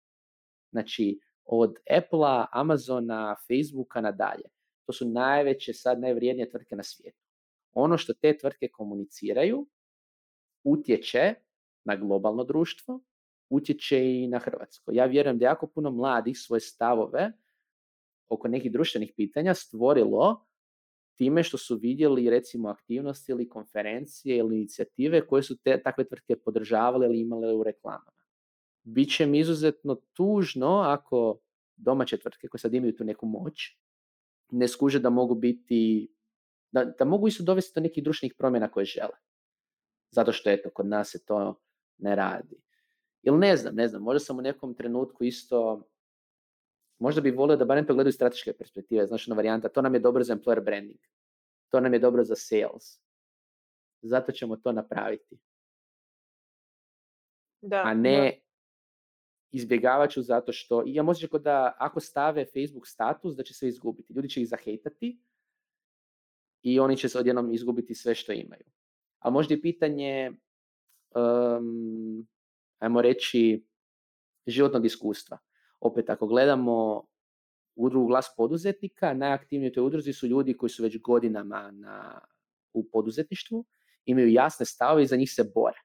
Znači, 0.73 1.21
od 1.45 1.77
Apple-a, 1.99 2.47
Amazona, 2.53 3.37
Facebooka 3.49 4.01
nadalje. 4.01 4.49
To 4.87 4.93
su 4.93 5.09
najveće, 5.09 5.73
sad 5.73 6.01
najvrijednije 6.01 6.51
tvrtke 6.51 6.77
na 6.77 6.83
svijetu. 6.83 7.27
Ono 7.73 7.99
što 7.99 8.15
te 8.15 8.39
tvrtke 8.39 8.69
komuniciraju 8.69 9.67
utječe 10.65 11.35
na 11.85 11.97
globalno 11.97 12.45
društvo, 12.45 13.01
utječe 13.49 14.05
i 14.05 14.29
na 14.29 14.39
Hrvatsko. 14.39 14.93
Ja 14.93 15.05
vjerujem 15.05 15.39
da 15.39 15.45
jako 15.45 15.67
puno 15.67 15.91
mladih 15.91 16.39
svoje 16.39 16.61
stavove 16.61 17.33
oko 18.31 18.49
nekih 18.49 18.73
društvenih 18.73 19.13
pitanja 19.17 19.55
stvorilo 19.55 20.47
time 21.17 21.43
što 21.43 21.59
su 21.59 21.77
vidjeli 21.77 22.31
recimo 22.31 22.69
aktivnosti 22.69 23.33
ili 23.33 23.49
konferencije 23.49 24.37
ili 24.37 24.57
inicijative 24.57 25.27
koje 25.27 25.43
su 25.43 25.59
te 25.59 25.83
takve 25.83 26.05
tvrtke 26.05 26.37
podržavale 26.37 27.07
ili 27.07 27.21
imale 27.21 27.55
u 27.55 27.63
reklamama. 27.63 28.21
Biće 28.83 29.27
mi 29.27 29.39
izuzetno 29.39 30.01
tužno 30.13 30.81
ako 30.87 31.39
domaće 31.77 32.17
tvrtke 32.17 32.49
koje 32.49 32.59
sad 32.59 32.75
imaju 32.75 32.97
tu 32.97 33.05
neku 33.05 33.27
moć 33.27 33.81
ne 34.51 34.69
skuže 34.69 34.99
da 34.99 35.11
mogu 35.11 35.35
biti, 35.35 36.13
da, 36.73 36.85
da 36.85 37.05
mogu 37.05 37.29
isto 37.29 37.45
dovesti 37.45 37.73
do 37.75 37.81
nekih 37.81 38.05
društvenih 38.05 38.35
promjena 38.39 38.71
koje 38.71 38.85
žele. 38.85 39.17
Zato 40.11 40.33
što 40.33 40.51
eto, 40.51 40.71
kod 40.71 40.87
nas 40.87 41.11
se 41.11 41.25
to 41.25 41.61
ne 41.99 42.15
radi. 42.15 42.57
Ili 43.23 43.39
ne 43.39 43.57
znam, 43.57 43.75
ne 43.75 43.89
znam, 43.89 44.03
možda 44.03 44.21
sam 44.21 44.39
u 44.39 44.43
nekom 44.43 44.75
trenutku 44.75 45.25
isto, 45.25 45.89
možda 47.01 47.21
bih 47.21 47.35
volio 47.37 47.57
da 47.57 47.65
barem 47.65 47.87
to 47.87 47.95
gledaju 47.95 48.13
strateške 48.13 48.53
perspektive, 48.53 49.07
znači 49.07 49.31
ona 49.31 49.37
varijanta, 49.37 49.69
to 49.69 49.83
nam 49.83 49.95
je 49.95 50.01
dobro 50.01 50.25
za 50.25 50.37
employer 50.37 50.65
branding, 50.65 51.01
to 51.69 51.81
nam 51.81 51.93
je 51.93 51.99
dobro 51.99 52.25
za 52.25 52.35
sales, 52.37 53.01
zato 54.03 54.33
ćemo 54.33 54.57
to 54.57 54.73
napraviti. 54.73 55.39
Da, 57.63 57.83
a 57.85 57.95
ne 57.95 58.41
izbjegavat 59.53 60.11
ću 60.11 60.23
zato 60.23 60.53
što, 60.53 60.83
ja 60.87 61.03
možda 61.03 61.39
da 61.39 61.77
ako 61.79 62.01
stave 62.01 62.45
Facebook 62.45 62.87
status 62.87 63.37
da 63.37 63.43
će 63.43 63.55
sve 63.55 63.69
izgubiti, 63.69 64.13
ljudi 64.13 64.29
će 64.29 64.41
ih 64.41 64.49
zahejtati 64.49 65.21
i 66.63 66.81
oni 66.81 66.97
će 66.97 67.09
se 67.09 67.19
odjednom 67.19 67.53
izgubiti 67.53 67.95
sve 67.95 68.15
što 68.15 68.33
imaju. 68.33 68.65
A 69.19 69.31
možda 69.31 69.55
je 69.55 69.63
pitanje, 69.63 70.33
um, 71.15 72.27
ajmo 72.79 73.03
reći, 73.03 73.65
životnog 74.47 74.87
iskustva. 74.87 75.39
Opet, 75.81 76.11
ako 76.11 76.27
gledamo 76.27 77.05
udrugu 77.77 78.07
glas 78.07 78.35
poduzetnika, 78.37 79.15
najaktivniji 79.15 79.71
u 79.71 79.73
toj 79.73 79.85
udruzi 79.85 80.13
su 80.13 80.27
ljudi 80.27 80.57
koji 80.57 80.71
su 80.71 80.83
već 80.83 81.01
godinama 81.01 81.71
na, 81.71 82.21
u 82.73 82.91
poduzetništvu, 82.91 83.65
imaju 84.05 84.33
jasne 84.33 84.67
stavove 84.67 85.03
i 85.03 85.07
za 85.07 85.17
njih 85.17 85.33
se 85.33 85.45
bore. 85.55 85.79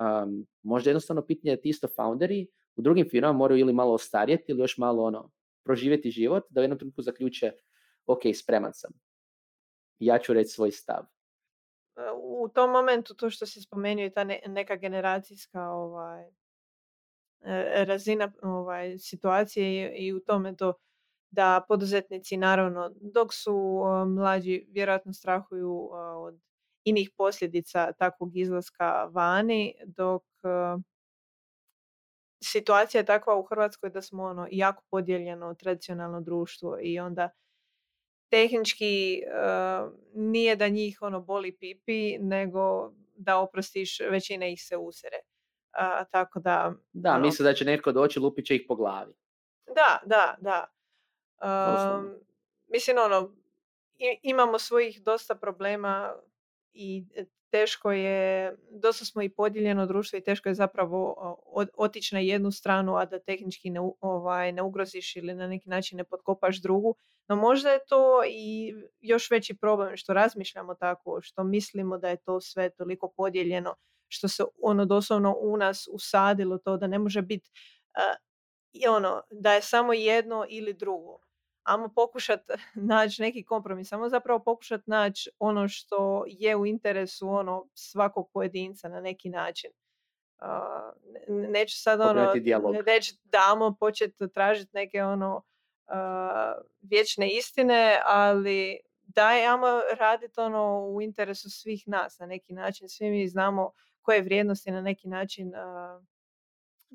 Um, 0.00 0.46
možda 0.62 0.90
jednostavno 0.90 1.26
pitanje 1.26 1.56
da 1.56 1.62
ti 1.62 1.68
isto 1.68 1.88
founderi 1.96 2.46
u 2.76 2.82
drugim 2.82 3.08
firmama 3.10 3.38
moraju 3.38 3.60
ili 3.60 3.72
malo 3.72 3.94
ostarjeti 3.94 4.44
ili 4.48 4.60
još 4.60 4.78
malo 4.78 5.02
ono, 5.02 5.30
proživjeti 5.64 6.10
život, 6.10 6.44
da 6.50 6.60
u 6.60 6.64
jednom 6.64 6.78
trenutku 6.78 7.02
zaključe, 7.02 7.52
ok, 8.06 8.20
spreman 8.34 8.72
sam. 8.74 8.90
Ja 9.98 10.18
ću 10.18 10.32
reći 10.32 10.50
svoj 10.50 10.70
stav. 10.70 11.04
E, 11.96 12.00
u 12.22 12.48
tom 12.48 12.70
momentu, 12.70 13.14
to 13.14 13.30
što 13.30 13.46
si 13.46 13.62
spomenuo, 13.62 14.10
ta 14.10 14.24
neka 14.46 14.76
generacijska 14.76 15.70
ovaj, 15.70 16.30
razina 17.86 18.32
ovaj, 18.42 18.98
situacije 18.98 19.94
i 19.96 20.12
u 20.12 20.20
tome 20.20 20.56
to 20.56 20.74
da 21.30 21.64
poduzetnici 21.68 22.36
naravno 22.36 22.92
dok 23.00 23.34
su 23.34 23.82
mlađi 24.06 24.66
vjerojatno 24.68 25.12
strahuju 25.12 25.90
od 26.16 26.40
inih 26.84 27.10
posljedica 27.16 27.92
takvog 27.92 28.36
izlaska 28.36 29.04
vani, 29.04 29.74
dok 29.86 30.22
situacija 32.44 33.00
je 33.00 33.06
takva 33.06 33.36
u 33.36 33.42
Hrvatskoj 33.42 33.90
da 33.90 34.02
smo 34.02 34.24
ono 34.24 34.48
jako 34.50 34.84
podijeljeno 34.90 35.54
tradicionalno 35.54 36.20
društvo 36.20 36.78
i 36.82 36.98
onda 36.98 37.30
tehnički 38.30 39.22
nije 40.14 40.56
da 40.56 40.68
njih 40.68 40.98
ono 41.02 41.20
boli 41.20 41.56
pipi, 41.56 42.18
nego 42.18 42.92
da 43.16 43.38
oprostiš 43.38 44.00
većina 44.00 44.46
ih 44.46 44.62
se 44.62 44.76
usere. 44.76 45.16
Tako 46.10 46.40
da... 46.40 46.72
Da, 46.92 47.10
ono, 47.10 47.20
misle 47.20 47.44
da 47.44 47.54
će 47.54 47.64
netko 47.64 47.92
doći 47.92 48.20
lupit 48.20 48.46
će 48.46 48.56
ih 48.56 48.64
po 48.68 48.74
glavi. 48.74 49.14
Da, 49.66 50.00
da, 50.06 50.34
da. 50.40 50.66
Um, 51.42 52.14
mislim, 52.66 52.96
ono, 52.98 53.30
imamo 54.22 54.58
svojih 54.58 55.02
dosta 55.02 55.34
problema 55.34 56.14
i 56.72 57.04
e, 57.14 57.24
teško 57.50 57.92
je, 57.92 58.56
dosta 58.70 59.04
smo 59.04 59.22
i 59.22 59.28
podijeljeno 59.28 59.86
društvo 59.86 60.16
i 60.16 60.22
teško 60.22 60.48
je 60.48 60.54
zapravo 60.54 61.16
otići 61.76 62.14
na 62.14 62.20
jednu 62.20 62.50
stranu, 62.50 62.96
a 62.96 63.04
da 63.04 63.18
tehnički 63.18 63.70
ne, 63.70 63.80
ovaj, 64.00 64.52
ne 64.52 64.62
ugroziš 64.62 65.16
ili 65.16 65.34
na 65.34 65.46
neki 65.46 65.68
način 65.68 65.96
ne 65.96 66.04
potkopaš 66.04 66.62
drugu. 66.62 66.94
No 67.28 67.36
možda 67.36 67.70
je 67.70 67.84
to 67.88 68.22
i 68.28 68.74
još 69.00 69.30
veći 69.30 69.56
problem 69.56 69.96
što 69.96 70.12
razmišljamo 70.12 70.74
tako, 70.74 71.18
što 71.22 71.44
mislimo 71.44 71.98
da 71.98 72.08
je 72.08 72.16
to 72.16 72.40
sve 72.40 72.70
toliko 72.70 73.12
podijeljeno, 73.16 73.74
što 74.12 74.28
se 74.28 74.44
ono 74.62 74.84
doslovno 74.84 75.36
u 75.40 75.56
nas 75.56 75.88
usadilo 75.92 76.58
to 76.58 76.76
da 76.76 76.86
ne 76.86 76.98
može 76.98 77.22
biti 77.22 77.50
uh, 77.98 78.94
ono, 78.94 79.22
da 79.30 79.52
je 79.52 79.62
samo 79.62 79.92
jedno 79.92 80.46
ili 80.48 80.72
drugo 80.72 81.18
ajmo 81.62 81.88
pokušati 81.94 82.52
naći 82.74 83.22
neki 83.22 83.44
kompromis, 83.44 83.92
ajmo 83.92 84.08
zapravo 84.08 84.38
pokušati 84.38 84.84
naći 84.86 85.30
ono 85.38 85.68
što 85.68 86.24
je 86.26 86.56
u 86.56 86.66
interesu 86.66 87.28
ono 87.28 87.68
svakog 87.74 88.30
pojedinca 88.32 88.88
na 88.88 89.00
neki 89.00 89.30
način. 89.30 89.70
Uh, 90.40 91.28
neću 91.28 91.82
sad 91.82 92.00
ono 92.00 92.32
reći 92.86 93.14
damo 93.24 93.76
početi 93.80 94.28
tražiti 94.34 94.70
neke 94.74 95.02
ono 95.02 95.36
uh, 95.36 96.64
vječne 96.80 97.30
istine, 97.30 98.00
ali 98.04 98.80
daj 99.02 99.46
ajmo 99.46 99.66
raditi 99.98 100.40
ono 100.40 100.86
u 100.86 101.02
interesu 101.02 101.50
svih 101.50 101.82
nas 101.86 102.18
na 102.18 102.26
neki 102.26 102.52
način. 102.52 102.88
Svi 102.88 103.10
mi 103.10 103.28
znamo 103.28 103.70
koje 104.02 104.22
vrijednosti 104.22 104.70
na 104.70 104.80
neki 104.80 105.08
način 105.08 105.52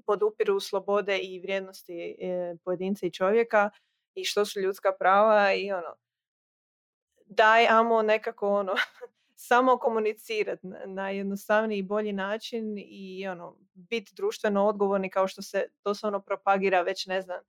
podupiru 0.05 0.59
slobode 0.59 1.17
i 1.17 1.39
vrijednosti 1.39 2.15
e, 2.19 2.55
pojedinca 2.63 3.05
i 3.05 3.11
čovjeka 3.11 3.69
i 4.15 4.23
što 4.23 4.45
su 4.45 4.59
ljudska 4.59 4.91
prava 4.99 5.53
i 5.53 5.71
ono 5.71 5.95
daj 7.25 7.67
amo 7.67 8.01
nekako 8.01 8.49
ono 8.49 8.73
samo 9.49 9.77
komunicirati 9.77 10.67
na 10.85 11.09
jednostavniji 11.09 11.79
i 11.79 11.83
bolji 11.83 12.13
način 12.13 12.75
i 12.77 13.27
ono 13.27 13.57
biti 13.73 14.11
društveno 14.15 14.65
odgovorni 14.65 15.09
kao 15.09 15.27
što 15.27 15.41
se 15.41 15.65
doslovno 15.83 16.19
propagira 16.19 16.81
već 16.81 17.05
ne 17.05 17.21
znam 17.21 17.39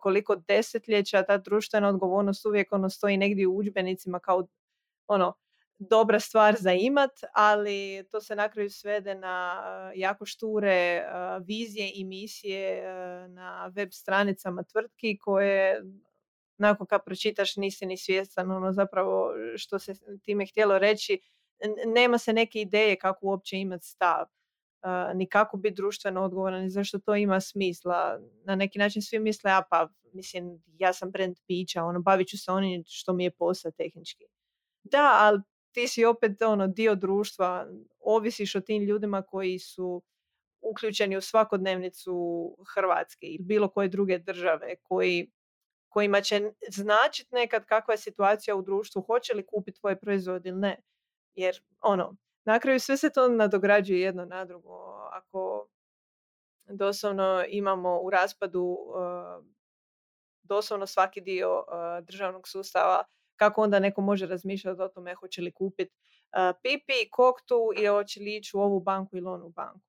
koliko 0.00 0.36
desetljeća 0.36 1.22
ta 1.22 1.38
društvena 1.38 1.88
odgovornost 1.88 2.46
uvijek 2.46 2.72
ono 2.72 2.90
stoji 2.90 3.16
negdje 3.16 3.46
u 3.46 3.56
udžbenicima 3.56 4.18
kao 4.18 4.46
ono 5.06 5.34
dobra 5.78 6.20
stvar 6.20 6.56
za 6.56 6.72
imat, 6.72 7.10
ali 7.34 8.04
to 8.10 8.20
se 8.20 8.36
na 8.36 8.48
kraju 8.48 8.70
svede 8.70 9.14
na 9.14 9.62
jako 9.94 10.26
šture 10.26 11.04
vizije 11.44 11.90
i 11.94 12.04
misije 12.04 12.82
na 13.28 13.72
web 13.74 13.88
stranicama 13.92 14.62
tvrtki 14.62 15.18
koje 15.18 15.82
nakon 16.58 16.86
kad 16.86 17.04
pročitaš 17.04 17.56
nisi 17.56 17.86
ni 17.86 17.96
svjestan 17.96 18.50
ono 18.50 18.72
zapravo 18.72 19.32
što 19.56 19.78
se 19.78 19.94
time 20.22 20.46
htjelo 20.46 20.78
reći. 20.78 21.20
Nema 21.86 22.18
se 22.18 22.32
neke 22.32 22.60
ideje 22.60 22.96
kako 22.96 23.26
uopće 23.26 23.56
imati 23.56 23.86
stav. 23.86 24.26
ni 25.14 25.28
kako 25.28 25.56
biti 25.56 25.74
društveno 25.74 26.22
odgovoran, 26.22 26.62
ni 26.62 26.70
zašto 26.70 26.98
to 26.98 27.14
ima 27.14 27.40
smisla. 27.40 28.18
Na 28.44 28.56
neki 28.56 28.78
način 28.78 29.02
svi 29.02 29.18
misle, 29.18 29.50
a 29.50 29.62
pa 29.70 29.88
mislim, 30.12 30.62
ja 30.78 30.92
sam 30.92 31.10
brand 31.10 31.36
pića, 31.46 31.84
ono, 31.84 32.00
bavit 32.00 32.28
ću 32.28 32.38
se 32.38 32.52
onim 32.52 32.84
što 32.86 33.12
mi 33.12 33.24
je 33.24 33.30
posao 33.30 33.70
tehnički. 33.70 34.24
Da, 34.82 35.18
ali 35.20 35.40
ti 35.74 35.88
si 35.88 36.04
opet 36.04 36.42
ono 36.42 36.66
dio 36.66 36.94
društva, 36.94 37.66
ovisiš 38.00 38.54
o 38.54 38.60
tim 38.60 38.82
ljudima 38.82 39.22
koji 39.22 39.58
su 39.58 40.02
uključeni 40.60 41.16
u 41.16 41.20
svakodnevnicu 41.20 42.14
Hrvatske 42.74 43.26
ili 43.26 43.44
bilo 43.44 43.68
koje 43.68 43.88
druge 43.88 44.18
države 44.18 44.76
koji, 44.82 45.30
kojima 45.88 46.20
će 46.20 46.50
značiti 46.68 47.34
nekad 47.34 47.64
kakva 47.66 47.94
je 47.94 47.98
situacija 47.98 48.56
u 48.56 48.62
društvu, 48.62 49.02
hoće 49.02 49.34
li 49.34 49.46
kupiti 49.46 49.80
tvoj 49.80 50.00
proizvod 50.00 50.46
ili 50.46 50.58
ne. 50.58 50.82
Jer 51.34 51.62
ono, 51.80 52.16
na 52.44 52.58
kraju 52.60 52.80
sve 52.80 52.96
se 52.96 53.10
to 53.10 53.28
nadograđuje 53.28 54.00
jedno 54.00 54.24
na 54.24 54.44
drugo. 54.44 54.74
Ako 55.12 55.68
doslovno 56.64 57.44
imamo 57.48 58.00
u 58.00 58.10
raspadu 58.10 58.62
uh, 58.62 59.44
doslovno 60.42 60.86
svaki 60.86 61.20
dio 61.20 61.58
uh, 61.58 62.04
državnog 62.04 62.48
sustava 62.48 63.04
kako 63.36 63.62
onda 63.62 63.78
neko 63.78 64.00
može 64.00 64.26
razmišljati 64.26 64.82
o 64.82 64.88
tome 64.88 65.14
hoće 65.14 65.42
li 65.42 65.52
kupiti 65.52 65.92
uh, 65.94 66.56
pipi, 66.62 67.10
koktu 67.10 67.70
i 67.76 67.86
hoće 67.86 68.20
li 68.20 68.36
ići 68.36 68.56
u 68.56 68.60
ovu 68.60 68.80
banku 68.80 69.16
ili 69.16 69.26
onu 69.26 69.48
banku. 69.48 69.80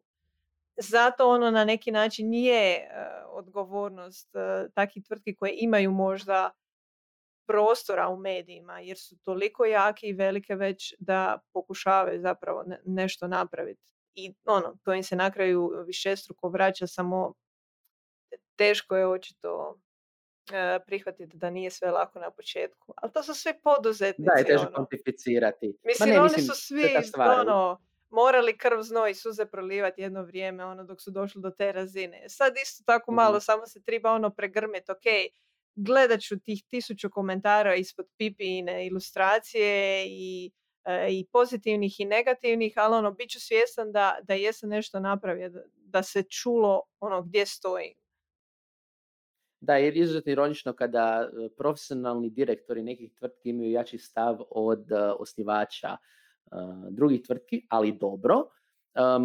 Zato 0.77 1.29
ono 1.29 1.51
na 1.51 1.65
neki 1.65 1.91
način 1.91 2.29
nije 2.29 2.89
odgovornost 3.27 4.35
uh, 4.35 4.71
takvih 4.73 5.03
tvrtki 5.05 5.35
koje 5.35 5.53
imaju 5.57 5.91
možda 5.91 6.51
prostora 7.47 8.09
u 8.09 8.17
medijima 8.17 8.79
jer 8.79 8.97
su 8.97 9.17
toliko 9.17 9.65
jake 9.65 10.07
i 10.07 10.13
velike 10.13 10.55
već 10.55 10.93
da 10.99 11.39
pokušavaju 11.53 12.21
zapravo 12.21 12.63
nešto 12.85 13.27
napraviti. 13.27 13.81
I 14.15 14.33
ono, 14.45 14.77
to 14.83 14.93
im 14.93 15.03
se 15.03 15.15
na 15.15 15.31
kraju 15.31 15.71
višestruko 15.87 16.49
vraća 16.49 16.87
samo 16.87 17.33
teško 18.55 18.95
je 18.95 19.07
očito 19.07 19.75
E, 19.75 19.84
prihvatiti 20.85 21.37
da 21.37 21.49
nije 21.49 21.71
sve 21.71 21.91
lako 21.91 22.19
na 22.19 22.31
početku. 22.31 22.93
Ali 22.97 23.11
to 23.11 23.23
su 23.23 23.33
sve 23.33 23.59
poduzetnici. 23.63 24.29
Da, 24.33 24.39
je 24.39 24.45
teže 24.45 24.67
ono. 24.67 24.87
Mislim, 25.83 26.09
ne, 26.09 26.19
oni 26.19 26.41
su 26.41 26.55
svi 26.55 26.83
ono, 27.39 27.81
morali 28.09 28.57
krv, 28.57 28.81
znoj 28.81 29.11
i 29.11 29.13
suze 29.13 29.45
prolivati 29.45 30.01
jedno 30.01 30.23
vrijeme 30.23 30.65
ono, 30.65 30.83
dok 30.83 31.01
su 31.01 31.11
došli 31.11 31.41
do 31.41 31.51
te 31.51 31.71
razine. 31.71 32.29
Sad 32.29 32.53
isto 32.63 32.83
tako 32.85 33.11
malo, 33.11 33.37
mm 33.37 33.41
samo 33.41 33.65
se 33.65 33.83
treba 33.83 34.11
ono 34.11 34.29
pregrmeti, 34.29 34.91
ok, 34.91 35.03
gledat 35.75 36.19
ću 36.21 36.39
tih 36.39 36.63
tisuću 36.69 37.09
komentara 37.09 37.75
ispod 37.75 38.05
pipine 38.17 38.87
ilustracije 38.87 40.05
i, 40.07 40.51
e, 40.85 41.07
i 41.09 41.25
pozitivnih 41.31 41.99
i 41.99 42.05
negativnih, 42.05 42.73
ali 42.75 42.95
ono, 42.95 43.11
bit 43.11 43.29
ću 43.29 43.39
svjestan 43.39 43.91
da, 43.91 44.17
da 44.23 44.33
jesam 44.33 44.69
nešto 44.69 44.99
napravio, 44.99 45.49
da, 45.49 45.59
da 45.75 46.03
se 46.03 46.23
čulo 46.23 46.81
ono 46.99 47.21
gdje 47.21 47.45
stoji. 47.45 47.95
Da, 49.65 49.75
jer 49.75 49.97
izuzetno 49.97 50.31
ironično 50.31 50.73
kada 50.73 51.25
e, 51.25 51.49
profesionalni 51.57 52.29
direktori 52.29 52.83
nekih 52.83 53.13
tvrtki 53.13 53.49
imaju 53.49 53.71
jači 53.71 53.97
stav 53.97 54.41
od 54.49 54.91
e, 54.91 54.95
osnivača. 55.19 55.97
drugih 56.89 57.21
tvrtki, 57.25 57.65
ali 57.69 57.97
dobro. 57.97 58.35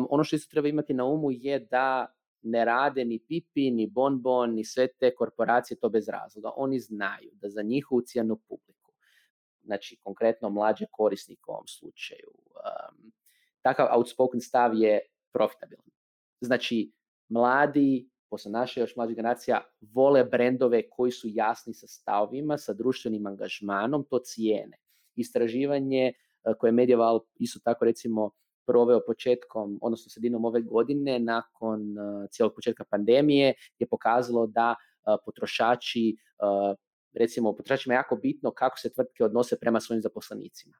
ono 0.09 0.24
što 0.24 0.36
isto 0.36 0.51
treba 0.51 0.68
imati 0.68 0.95
na 0.95 1.05
umu 1.05 1.30
je 1.30 1.59
da 1.59 2.07
ne 2.43 2.64
rade 2.64 3.05
ni 3.05 3.18
Pipi, 3.18 3.70
ni 3.70 3.86
Bonbon, 3.86 4.55
ni 4.55 4.64
sve 4.64 4.88
te 4.88 5.14
korporacije 5.14 5.78
to 5.80 5.88
bez 5.88 6.09
razloga. 6.09 6.51
Oni 6.57 6.80
znaju 6.80 7.30
da 7.32 7.49
za 7.49 7.62
njihovu 7.62 8.01
cijenu 8.01 8.36
publiku, 8.36 8.93
znači 9.62 9.97
konkretno 10.03 10.51
mlađe 10.51 10.86
korisnike 10.91 11.43
u 11.49 11.53
ovom 11.53 11.66
slučaju, 11.68 12.32
takav 13.62 13.88
outspoken 13.97 14.41
stav 14.41 14.74
je 14.74 15.01
profitabilan. 15.32 15.86
Znači, 16.41 16.93
mladi, 17.28 18.10
posle 18.31 18.51
naše 18.51 18.81
još 18.81 18.97
mlađe 18.97 19.14
generacija, 19.14 19.61
vole 19.81 20.24
brendove 20.24 20.89
koji 20.91 21.11
su 21.11 21.28
jasni 21.31 21.74
sa 21.74 21.87
stavovima, 21.87 22.59
sa 22.59 22.72
društvenim 22.72 23.26
angažmanom, 23.26 24.05
to 24.11 24.18
cijene. 24.18 24.76
Istraživanje 25.16 26.07
e, 26.07 26.12
koje 26.59 26.68
je 26.68 26.72
Medieval 26.72 27.20
isto 27.35 27.61
tako 27.64 27.85
recimo 27.85 28.31
proveo 28.66 29.01
početkom, 29.07 29.78
odnosno 29.83 30.11
sredinom 30.11 30.45
ove 30.45 30.61
godine, 30.62 31.18
nakon 31.18 31.81
uh, 31.81 32.28
cijelog 32.31 32.55
početka 32.55 32.85
pandemije, 32.85 33.55
je 33.78 33.87
pokazalo 33.87 34.47
da 34.47 34.74
uh, 34.74 35.16
potrošači, 35.24 36.16
recimo 37.12 37.53
potrošačima 37.57 37.95
je 37.95 37.97
jako 37.97 38.16
bitno 38.16 38.51
kako 38.51 38.78
se 38.78 38.93
tvrtke 38.93 39.24
odnose 39.24 39.59
prema 39.59 39.81
svojim 39.81 40.03
zaposlenicima. 40.03 40.76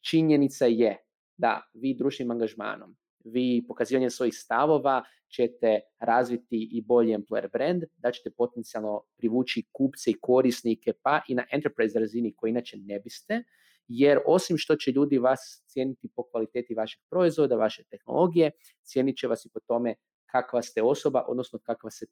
Činjenica 0.00 0.66
je 0.66 0.96
da 1.36 1.62
vi 1.74 1.94
društvenim 1.94 2.30
angažmanom, 2.30 2.96
vi 3.24 3.64
pokazivanjem 3.68 4.10
svojih 4.10 4.34
stavova 4.36 5.02
ćete 5.28 5.80
razviti 5.98 6.68
i 6.72 6.82
bolji 6.82 7.16
employer 7.16 7.52
brand, 7.52 7.84
da 7.96 8.12
ćete 8.12 8.30
potencijalno 8.30 9.02
privući 9.16 9.64
kupce 9.72 10.10
i 10.10 10.18
korisnike, 10.20 10.92
pa 11.02 11.20
i 11.28 11.34
na 11.34 11.44
enterprise 11.52 11.98
razini 11.98 12.34
koji 12.36 12.50
inače 12.50 12.76
ne 12.76 13.00
biste, 13.00 13.42
jer 13.88 14.18
osim 14.26 14.58
što 14.58 14.76
će 14.76 14.90
ljudi 14.90 15.18
vas 15.18 15.64
cijeniti 15.66 16.08
po 16.16 16.22
kvaliteti 16.22 16.74
vašeg 16.74 17.00
proizvoda, 17.10 17.56
vaše 17.56 17.84
tehnologije, 17.84 18.50
cijenit 18.82 19.16
će 19.16 19.28
vas 19.28 19.44
i 19.44 19.50
po 19.54 19.60
tome 19.60 19.94
kakva 20.26 20.62
ste 20.62 20.82
osoba, 20.82 21.24
odnosno 21.28 21.58
kakva, 21.58 21.90
se 21.90 22.06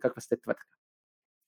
kakva 0.00 0.20
ste 0.20 0.36
tvrtka. 0.36 0.76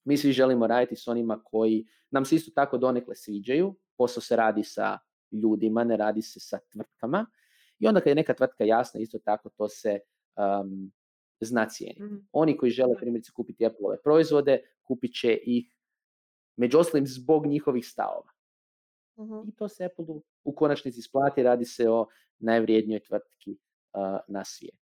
Mi 0.04 0.16
svi 0.16 0.32
želimo 0.32 0.66
raditi 0.66 0.96
s 0.96 1.08
onima 1.08 1.42
koji 1.44 1.86
nam 2.10 2.24
se 2.24 2.36
isto 2.36 2.50
tako 2.54 2.78
donekle 2.78 3.14
sviđaju, 3.14 3.74
posao 3.96 4.20
se 4.20 4.36
radi 4.36 4.64
sa 4.64 4.98
ljudima, 5.32 5.84
ne 5.84 5.96
radi 5.96 6.22
se 6.22 6.40
sa 6.40 6.58
tvrtkama 6.72 7.26
i 7.82 7.86
onda 7.86 8.00
kad 8.00 8.06
je 8.06 8.14
neka 8.14 8.34
tvrtka 8.34 8.64
jasna, 8.64 9.00
isto 9.00 9.18
tako 9.18 9.48
to 9.48 9.68
se 9.68 9.98
um, 10.36 10.92
zna 11.40 11.68
cijeniti. 11.68 12.02
Mhm. 12.02 12.16
Oni 12.32 12.56
koji 12.56 12.70
žele 12.70 12.96
primjerice 12.96 13.32
kupiti 13.32 13.66
Apple 13.66 14.02
proizvode, 14.04 14.60
kupit 14.82 15.14
će 15.20 15.38
ih 15.42 15.76
među 16.56 16.78
ostalim 16.78 17.06
zbog 17.06 17.46
njihovih 17.46 17.86
stavova. 17.86 18.30
I 19.48 19.52
to 19.56 19.68
se 19.68 19.84
Apple 19.84 20.04
u 20.44 20.54
konačnici 20.54 20.98
isplati, 20.98 21.42
radi 21.42 21.64
se 21.64 21.90
o 21.90 22.06
najvrijednijoj 22.38 23.00
tvrtki 23.00 23.58
na 24.28 24.44
svijetu. 24.44 24.86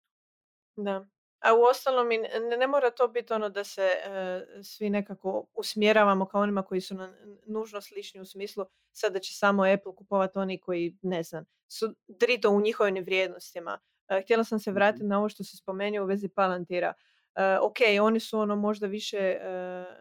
Da. 0.76 1.08
A 1.40 1.54
u 1.54 1.62
ostalom 1.62 2.08
ne, 2.08 2.58
ne 2.58 2.68
mora 2.68 2.92
to 2.92 3.08
biti 3.08 3.34
ono 3.34 3.50
da 3.50 3.64
se 3.64 3.82
e, 3.82 4.46
svi 4.64 4.90
nekako 4.90 5.46
usmjeravamo 5.54 6.26
kao 6.26 6.42
onima 6.42 6.64
koji 6.64 6.82
su 6.82 6.96
na, 6.96 7.14
nužno 7.46 7.82
slični 7.82 8.22
u 8.22 8.26
smislu 8.26 8.66
sada 8.92 9.20
će 9.20 9.34
samo 9.34 9.64
Apple 9.64 9.96
kupovati 9.96 10.40
oni 10.40 10.60
koji, 10.60 10.98
ne 11.02 11.24
znam, 11.24 11.46
su 11.68 11.96
drito 12.08 12.50
u 12.50 12.62
njihovim 12.62 13.04
vrijednostima. 13.04 13.80
E, 14.08 14.22
htjela 14.22 14.44
sam 14.44 14.60
se 14.60 14.72
vratiti 14.72 15.04
mhm. 15.04 15.10
na 15.10 15.20
ovo 15.20 15.30
što 15.30 15.44
se 15.44 15.58
spomenuo 15.58 16.04
u 16.04 16.08
vezi 16.08 16.30
Palantira. 16.30 16.94
E, 17.36 17.58
ok, 17.62 17.78
oni 18.02 18.20
su 18.20 18.40
ono 18.40 18.56
možda 18.56 18.88
više 18.88 19.38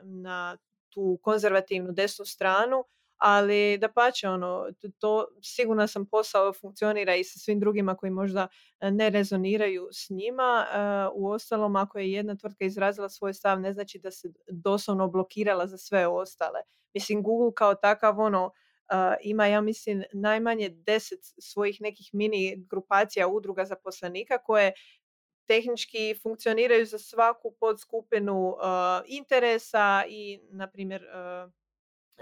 na 0.02 0.56
tu 0.88 1.18
konzervativnu 1.22 1.92
desnu 1.92 2.24
stranu, 2.24 2.84
ali 3.16 3.78
da 3.78 3.88
pače 3.88 4.28
ono, 4.28 4.66
to 4.98 5.26
sigurno 5.42 5.86
sam 5.86 6.06
posao 6.06 6.52
funkcionira 6.52 7.16
i 7.16 7.24
sa 7.24 7.38
svim 7.38 7.60
drugima 7.60 7.96
koji 7.96 8.10
možda 8.10 8.48
e, 8.80 8.90
ne 8.90 9.10
rezoniraju 9.10 9.88
s 9.92 10.10
njima. 10.10 10.66
E, 10.66 10.78
u 11.14 11.28
ostalom, 11.28 11.76
ako 11.76 11.98
je 11.98 12.12
jedna 12.12 12.36
tvrtka 12.36 12.64
izrazila 12.64 13.08
svoj 13.08 13.34
stav, 13.34 13.60
ne 13.60 13.72
znači 13.72 13.98
da 13.98 14.10
se 14.10 14.28
doslovno 14.48 15.08
blokirala 15.08 15.66
za 15.66 15.78
sve 15.78 16.06
ostale. 16.06 16.60
Mislim, 16.94 17.22
Google 17.22 17.54
kao 17.54 17.74
takav, 17.74 18.20
ono, 18.20 18.50
e, 18.90 18.94
ima, 19.22 19.46
ja 19.46 19.60
mislim, 19.60 20.02
najmanje 20.12 20.68
deset 20.68 21.20
svojih 21.38 21.80
nekih 21.80 22.10
mini 22.12 22.64
grupacija 22.70 23.28
udruga 23.28 23.64
zaposlenika 23.64 24.38
koje 24.38 24.72
tehnički 25.46 26.14
funkcioniraju 26.22 26.86
za 26.86 26.98
svaku 26.98 27.54
podskupinu 27.60 28.56
interesa 29.06 30.04
i, 30.08 30.40
na 30.50 30.70
primjer, 30.70 31.02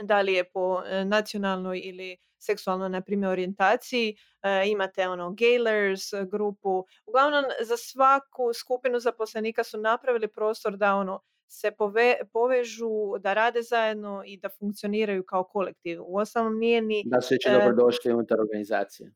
da 0.02 0.20
li 0.20 0.34
je 0.34 0.44
po 0.44 0.82
e, 0.86 1.04
nacionalnoj 1.04 1.80
ili 1.84 2.16
seksualnoj, 2.38 2.88
na 2.88 3.00
primjer, 3.00 3.30
orijentaciji. 3.30 4.16
E, 4.42 4.68
imate 4.68 5.08
ono 5.08 5.30
Gaylers 5.30 6.12
e, 6.12 6.26
grupu. 6.30 6.84
Uglavnom, 7.06 7.44
za 7.60 7.76
svaku 7.76 8.52
skupinu 8.54 9.00
zaposlenika 9.00 9.64
su 9.64 9.78
napravili 9.78 10.28
prostor 10.28 10.76
da 10.76 10.94
ono 10.94 11.20
se 11.48 11.70
pove, 11.70 12.16
povežu, 12.32 13.18
da 13.18 13.34
rade 13.34 13.62
zajedno 13.62 14.22
i 14.26 14.36
da 14.36 14.48
funkcioniraju 14.48 15.24
kao 15.24 15.44
kolektiv. 15.44 16.02
U 16.02 16.16
ostalom 16.16 16.58
nije 16.58 16.82
ni... 16.82 17.02
Da 17.06 17.20
se 17.20 17.36
će 17.38 17.50
dobro 17.50 17.72
došli 17.84 18.12
unutar 18.12 18.40
organizacije. 18.40 19.12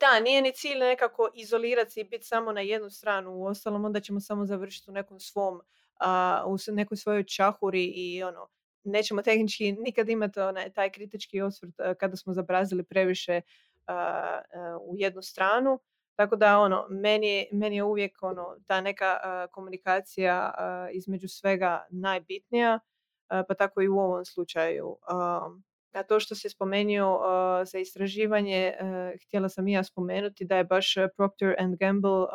Da, 0.00 0.20
nije 0.20 0.42
ni 0.42 0.52
cilj 0.52 0.78
nekako 0.78 1.28
izolirati 1.34 1.90
se 1.90 2.00
i 2.00 2.04
biti 2.04 2.24
samo 2.24 2.52
na 2.52 2.60
jednu 2.60 2.90
stranu. 2.90 3.32
U 3.34 3.44
ostalom 3.44 3.84
onda 3.84 4.00
ćemo 4.00 4.20
samo 4.20 4.46
završiti 4.46 4.90
u 4.90 4.94
nekom 4.94 5.20
svom, 5.20 5.60
u 6.46 6.74
nekoj 6.74 6.96
svojoj 6.96 7.24
čahuri 7.24 7.84
i 7.84 8.22
ono, 8.22 8.48
nećemo 8.86 9.22
tehnički 9.22 9.72
nikad 9.72 10.08
imati 10.08 10.40
onaj, 10.40 10.72
taj 10.72 10.90
kritički 10.90 11.40
osvrt 11.40 11.80
eh, 11.80 11.94
kada 11.94 12.16
smo 12.16 12.34
zabrazili 12.34 12.84
previše 12.84 13.32
eh, 13.32 13.42
eh, 13.88 14.42
u 14.80 14.94
jednu 14.96 15.22
stranu. 15.22 15.80
Tako 16.16 16.36
da 16.36 16.58
ono, 16.58 16.86
meni, 16.90 17.46
meni 17.52 17.76
je 17.76 17.82
uvijek 17.82 18.18
ono, 18.22 18.56
ta 18.66 18.80
neka 18.80 19.18
komunikacija 19.50 20.54
između 20.92 21.28
svega 21.28 21.86
najbitnija, 21.90 22.78
pa 23.28 23.54
tako 23.58 23.82
i 23.82 23.88
u 23.88 23.98
ovom 23.98 24.24
slučaju. 24.24 24.96
A 25.92 26.02
to 26.08 26.20
što 26.20 26.34
se 26.34 26.48
spomenuo 26.48 27.20
za 27.64 27.78
istraživanje, 27.78 28.74
htjela 29.26 29.48
sam 29.48 29.68
i 29.68 29.72
ja 29.72 29.84
spomenuti 29.84 30.44
da 30.44 30.56
je 30.56 30.64
baš 30.64 30.94
Procter 31.16 31.54
and 31.58 31.76
Gamble 31.76 32.26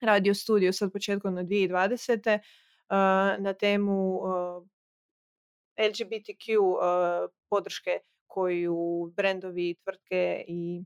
radio 0.00 0.34
studiju 0.34 0.72
sad 0.72 0.92
početkom 0.92 1.34
na 1.34 1.44
2020. 1.44 2.38
na 3.38 3.52
temu 3.52 4.20
LGBTQ 5.78 6.58
uh, 6.58 7.30
podrške 7.50 7.98
koju 8.26 9.12
brendovi, 9.16 9.74
tvrtke 9.84 10.44
i 10.48 10.82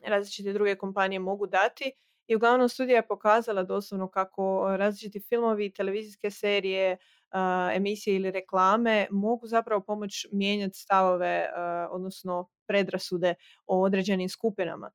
različite 0.00 0.52
druge 0.52 0.76
kompanije 0.76 1.18
mogu 1.18 1.46
dati. 1.46 1.92
I 2.26 2.36
uglavnom 2.36 2.68
studija 2.68 2.96
je 2.96 3.06
pokazala 3.06 3.62
doslovno 3.62 4.08
kako 4.08 4.76
različiti 4.76 5.20
filmovi, 5.28 5.72
televizijske 5.72 6.30
serije, 6.30 6.92
uh, 6.92 7.76
emisije 7.76 8.16
ili 8.16 8.30
reklame 8.30 9.06
mogu 9.10 9.46
zapravo 9.46 9.80
pomoći 9.80 10.28
mijenjati 10.32 10.78
stavove, 10.78 11.48
uh, 11.48 11.94
odnosno 11.94 12.48
predrasude 12.66 13.34
o 13.66 13.82
određenim 13.82 14.28
skupinama. 14.28 14.90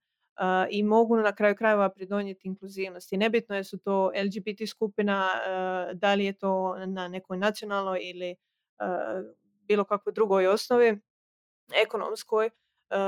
I 0.69 0.84
mogu 0.84 1.15
na 1.15 1.36
kraju 1.36 1.55
krajeva 1.55 1.89
pridonijeti 1.89 2.47
inkluzivnosti. 2.47 3.17
Nebitno 3.17 3.55
je 3.55 3.63
su 3.63 3.78
to 3.78 4.11
LGBT 4.25 4.69
skupina, 4.69 5.30
da 5.93 6.13
li 6.13 6.25
je 6.25 6.34
to 6.34 6.75
na 6.86 7.07
nekoj 7.07 7.38
nacionalnoj 7.38 7.99
ili 8.03 8.36
bilo 9.67 9.84
kakvoj 9.84 10.13
drugoj 10.13 10.47
osnovi, 10.47 10.99
ekonomskoj 11.84 12.49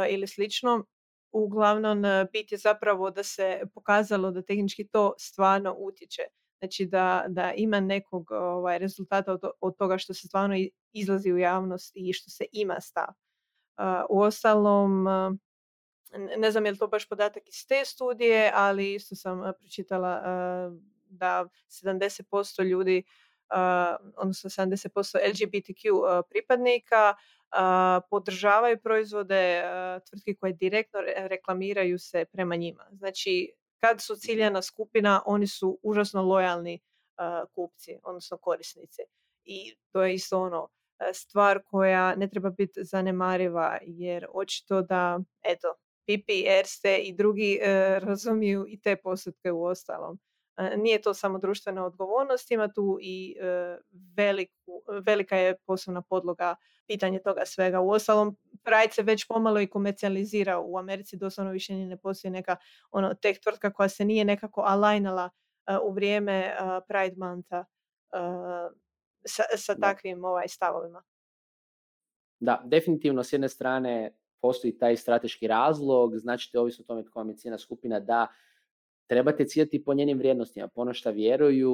ili 0.09 0.27
slično. 0.27 0.85
Uglavnom, 1.31 2.03
bit 2.33 2.51
je 2.51 2.57
zapravo 2.57 3.11
da 3.11 3.23
se 3.23 3.61
pokazalo 3.73 4.31
da 4.31 4.41
tehnički 4.41 4.87
to 4.87 5.13
stvarno 5.17 5.75
utječe. 5.77 6.21
Znači 6.59 6.85
da, 6.85 7.25
da 7.27 7.53
ima 7.55 7.79
nekog 7.79 8.31
ovaj, 8.31 8.77
rezultata 8.79 9.33
od, 9.33 9.43
od 9.61 9.77
toga 9.77 9.97
što 9.97 10.13
se 10.13 10.27
stvarno 10.27 10.55
izlazi 10.93 11.33
u 11.33 11.37
javnost 11.37 11.91
i 11.95 12.13
što 12.13 12.29
se 12.29 12.45
ima 12.51 12.79
stav. 12.81 13.07
U 14.09 14.21
ostalom, 14.21 15.05
ne 16.37 16.51
znam 16.51 16.65
je 16.65 16.71
li 16.71 16.77
to 16.77 16.87
baš 16.87 17.09
podatak 17.09 17.47
iz 17.47 17.67
te 17.67 17.85
studije, 17.85 18.51
ali 18.55 18.93
isto 18.93 19.15
sam 19.15 19.53
pročitala 19.59 20.21
da 21.09 21.45
70% 21.67 22.63
ljudi 22.63 23.03
odnosno 24.17 24.49
70% 24.49 25.17
LGBTQ 25.29 25.85
pripadnika 26.29 27.15
podržavaju 28.09 28.77
proizvode 28.77 29.63
tvrtki 30.09 30.35
koje 30.35 30.53
direktno 30.53 30.99
reklamiraju 31.15 31.99
se 31.99 32.25
prema 32.25 32.55
njima. 32.55 32.85
Znači, 32.91 33.53
kad 33.79 34.01
su 34.01 34.15
ciljena 34.15 34.61
skupina, 34.61 35.21
oni 35.25 35.47
su 35.47 35.79
užasno 35.83 36.21
lojalni 36.21 36.79
kupci, 37.55 37.99
odnosno 38.03 38.37
korisnici. 38.37 39.01
I 39.43 39.75
to 39.91 40.03
je 40.03 40.13
isto 40.13 40.41
ono, 40.41 40.67
stvar 41.13 41.59
koja 41.65 42.15
ne 42.15 42.29
treba 42.29 42.49
biti 42.49 42.83
zanemariva, 42.83 43.77
jer 43.81 44.27
očito 44.33 44.81
da, 44.81 45.19
eto, 45.43 45.75
Pipi, 46.05 46.43
Erste 46.47 46.97
i 46.97 47.13
drugi 47.13 47.59
e, 47.61 47.99
razumiju 47.99 48.65
i 48.67 48.79
te 48.81 48.95
postupke 48.95 49.51
u 49.51 49.63
ostalom. 49.63 50.19
Nije 50.77 51.01
to 51.01 51.13
samo 51.13 51.39
društvena 51.39 51.85
odgovornost, 51.85 52.51
ima 52.51 52.67
tu 52.67 52.97
i 53.01 53.37
e, 53.41 53.77
veliku, 54.17 54.83
velika 55.05 55.37
je 55.37 55.57
posebna 55.57 56.01
podloga 56.01 56.55
pitanje 56.87 57.19
toga 57.19 57.45
svega. 57.45 57.79
U 57.79 57.89
ostalom, 57.89 58.37
Pride 58.63 58.93
se 58.93 59.03
već 59.03 59.27
pomalo 59.27 59.61
i 59.61 59.67
komercijalizira 59.67 60.59
u 60.59 60.77
Americi, 60.77 61.17
doslovno 61.17 61.51
više 61.51 61.75
ne 61.75 61.97
postoji 61.97 62.31
neka 62.31 62.55
ono, 62.91 63.13
tech 63.13 63.39
tvrtka 63.39 63.73
koja 63.73 63.89
se 63.89 64.05
nije 64.05 64.25
nekako 64.25 64.61
alignala 64.61 65.29
u 65.83 65.91
vrijeme 65.91 66.55
Pride 66.87 67.15
Montha 67.17 67.65
sa, 69.25 69.43
sa 69.57 69.75
takvim 69.75 70.25
ovaj, 70.25 70.47
stavovima. 70.47 71.03
Da, 72.39 72.61
definitivno 72.65 73.23
s 73.23 73.33
jedne 73.33 73.49
strane 73.49 74.15
postoji 74.41 74.77
taj 74.77 74.97
strateški 74.97 75.47
razlog, 75.47 76.17
znači 76.17 76.57
ovisno 76.57 76.83
o 76.83 76.87
tome 76.87 77.03
tko 77.05 77.21
je 77.21 77.35
cijena 77.35 77.57
skupina, 77.57 77.99
da 77.99 78.27
trebate 79.09 79.45
ciljati 79.45 79.83
po 79.83 79.93
njenim 79.93 80.17
vrijednostima, 80.17 80.67
po 80.67 80.81
ono 80.81 80.93
što 80.93 81.11
vjeruju, 81.11 81.73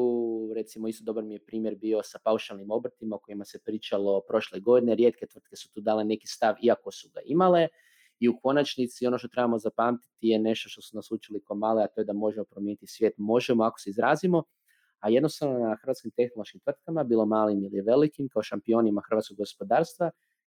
recimo 0.56 0.88
isto 0.88 1.04
dobar 1.04 1.24
mi 1.24 1.34
je 1.34 1.46
primjer 1.46 1.76
bio 1.76 2.02
sa 2.04 2.20
paušalnim 2.24 2.72
obrtima 2.72 3.16
o 3.16 3.20
kojima 3.20 3.46
se 3.46 3.60
pričalo 3.60 4.22
prošle 4.28 4.60
godine, 4.60 4.96
rijetke 4.96 5.28
tvrtke 5.28 5.56
su 5.56 5.72
tu 5.72 5.82
dale 5.82 6.04
neki 6.04 6.28
stav 6.28 6.56
iako 6.62 6.92
su 6.92 7.10
ga 7.14 7.20
imale. 7.26 7.68
I 8.20 8.30
u 8.30 8.40
konačnici 8.40 9.08
ono 9.08 9.18
što 9.18 9.28
trebamo 9.28 9.58
zapamtiti 9.58 10.28
je 10.28 10.40
nešto 10.40 10.70
što 10.70 10.82
su 10.82 10.96
nas 10.96 11.12
učili 11.12 11.44
ko 11.44 11.56
male, 11.56 11.84
a 11.84 11.88
to 11.88 12.02
je 12.02 12.06
da 12.06 12.14
možemo 12.14 12.46
promijeniti 12.46 12.88
svijet, 12.88 13.14
možemo 13.18 13.64
ako 13.64 13.80
se 13.80 13.90
izrazimo, 13.90 14.44
a 15.00 15.10
jednostavno 15.10 15.60
na 15.60 15.76
hrvatskim 15.82 16.12
tehnološkim 16.12 16.62
tvrtkama, 16.62 17.04
bilo 17.04 17.26
malim 17.26 17.64
ili 17.64 17.82
velikim, 17.82 18.30
kao 18.30 18.44
šampionima 18.44 19.02
hrvatskog 19.10 19.38
gospodarstva, 19.38 20.06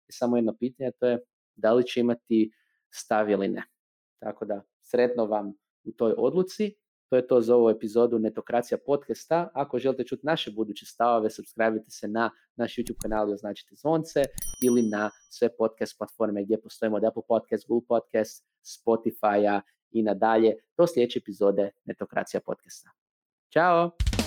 je 0.09 0.12
samo 0.12 0.36
jedno 0.36 0.57
pitanje, 0.57 0.91
to 0.99 1.07
je 1.07 1.18
da 1.57 1.72
li 1.72 1.86
će 1.86 2.01
imati 2.01 2.51
stav 2.91 3.30
ili 3.30 3.49
ne. 3.49 3.62
Tako 4.18 4.45
da, 4.45 4.62
sretno 4.82 5.26
vam 5.26 5.55
u 5.89 5.93
toj 5.93 6.14
odluci. 6.18 6.74
To 7.11 7.16
je 7.16 7.26
to 7.26 7.41
za 7.41 7.57
ovu 7.57 7.70
epizodu 7.70 8.18
Netokracija 8.18 8.78
podcasta. 8.86 9.51
Ako 9.55 9.78
želite 9.78 10.05
čuti 10.05 10.26
naše 10.26 10.51
buduće 10.51 10.86
stavove, 10.86 11.30
subscribe 11.30 11.80
se 11.89 12.09
na 12.09 12.30
naš 12.57 12.76
YouTube 12.76 13.03
kanal 13.03 13.30
i 13.30 13.32
označite 13.32 13.74
zvonce 13.74 14.24
ili 14.64 14.82
na 14.82 15.11
sve 15.30 15.57
podcast 15.57 15.99
platforme 15.99 16.45
gdje 16.45 16.61
postojimo 16.61 16.97
od 16.97 17.05
Apple 17.05 17.22
Podcast, 17.28 17.68
Google 17.68 17.86
Podcast, 17.89 18.45
Spotify-a 18.62 19.61
i 19.91 20.03
nadalje 20.03 20.55
do 20.76 20.86
sljedeće 20.86 21.18
epizode 21.18 21.70
Netokracija 21.84 22.41
podcasta. 22.41 22.91
Ćao! 23.53 24.18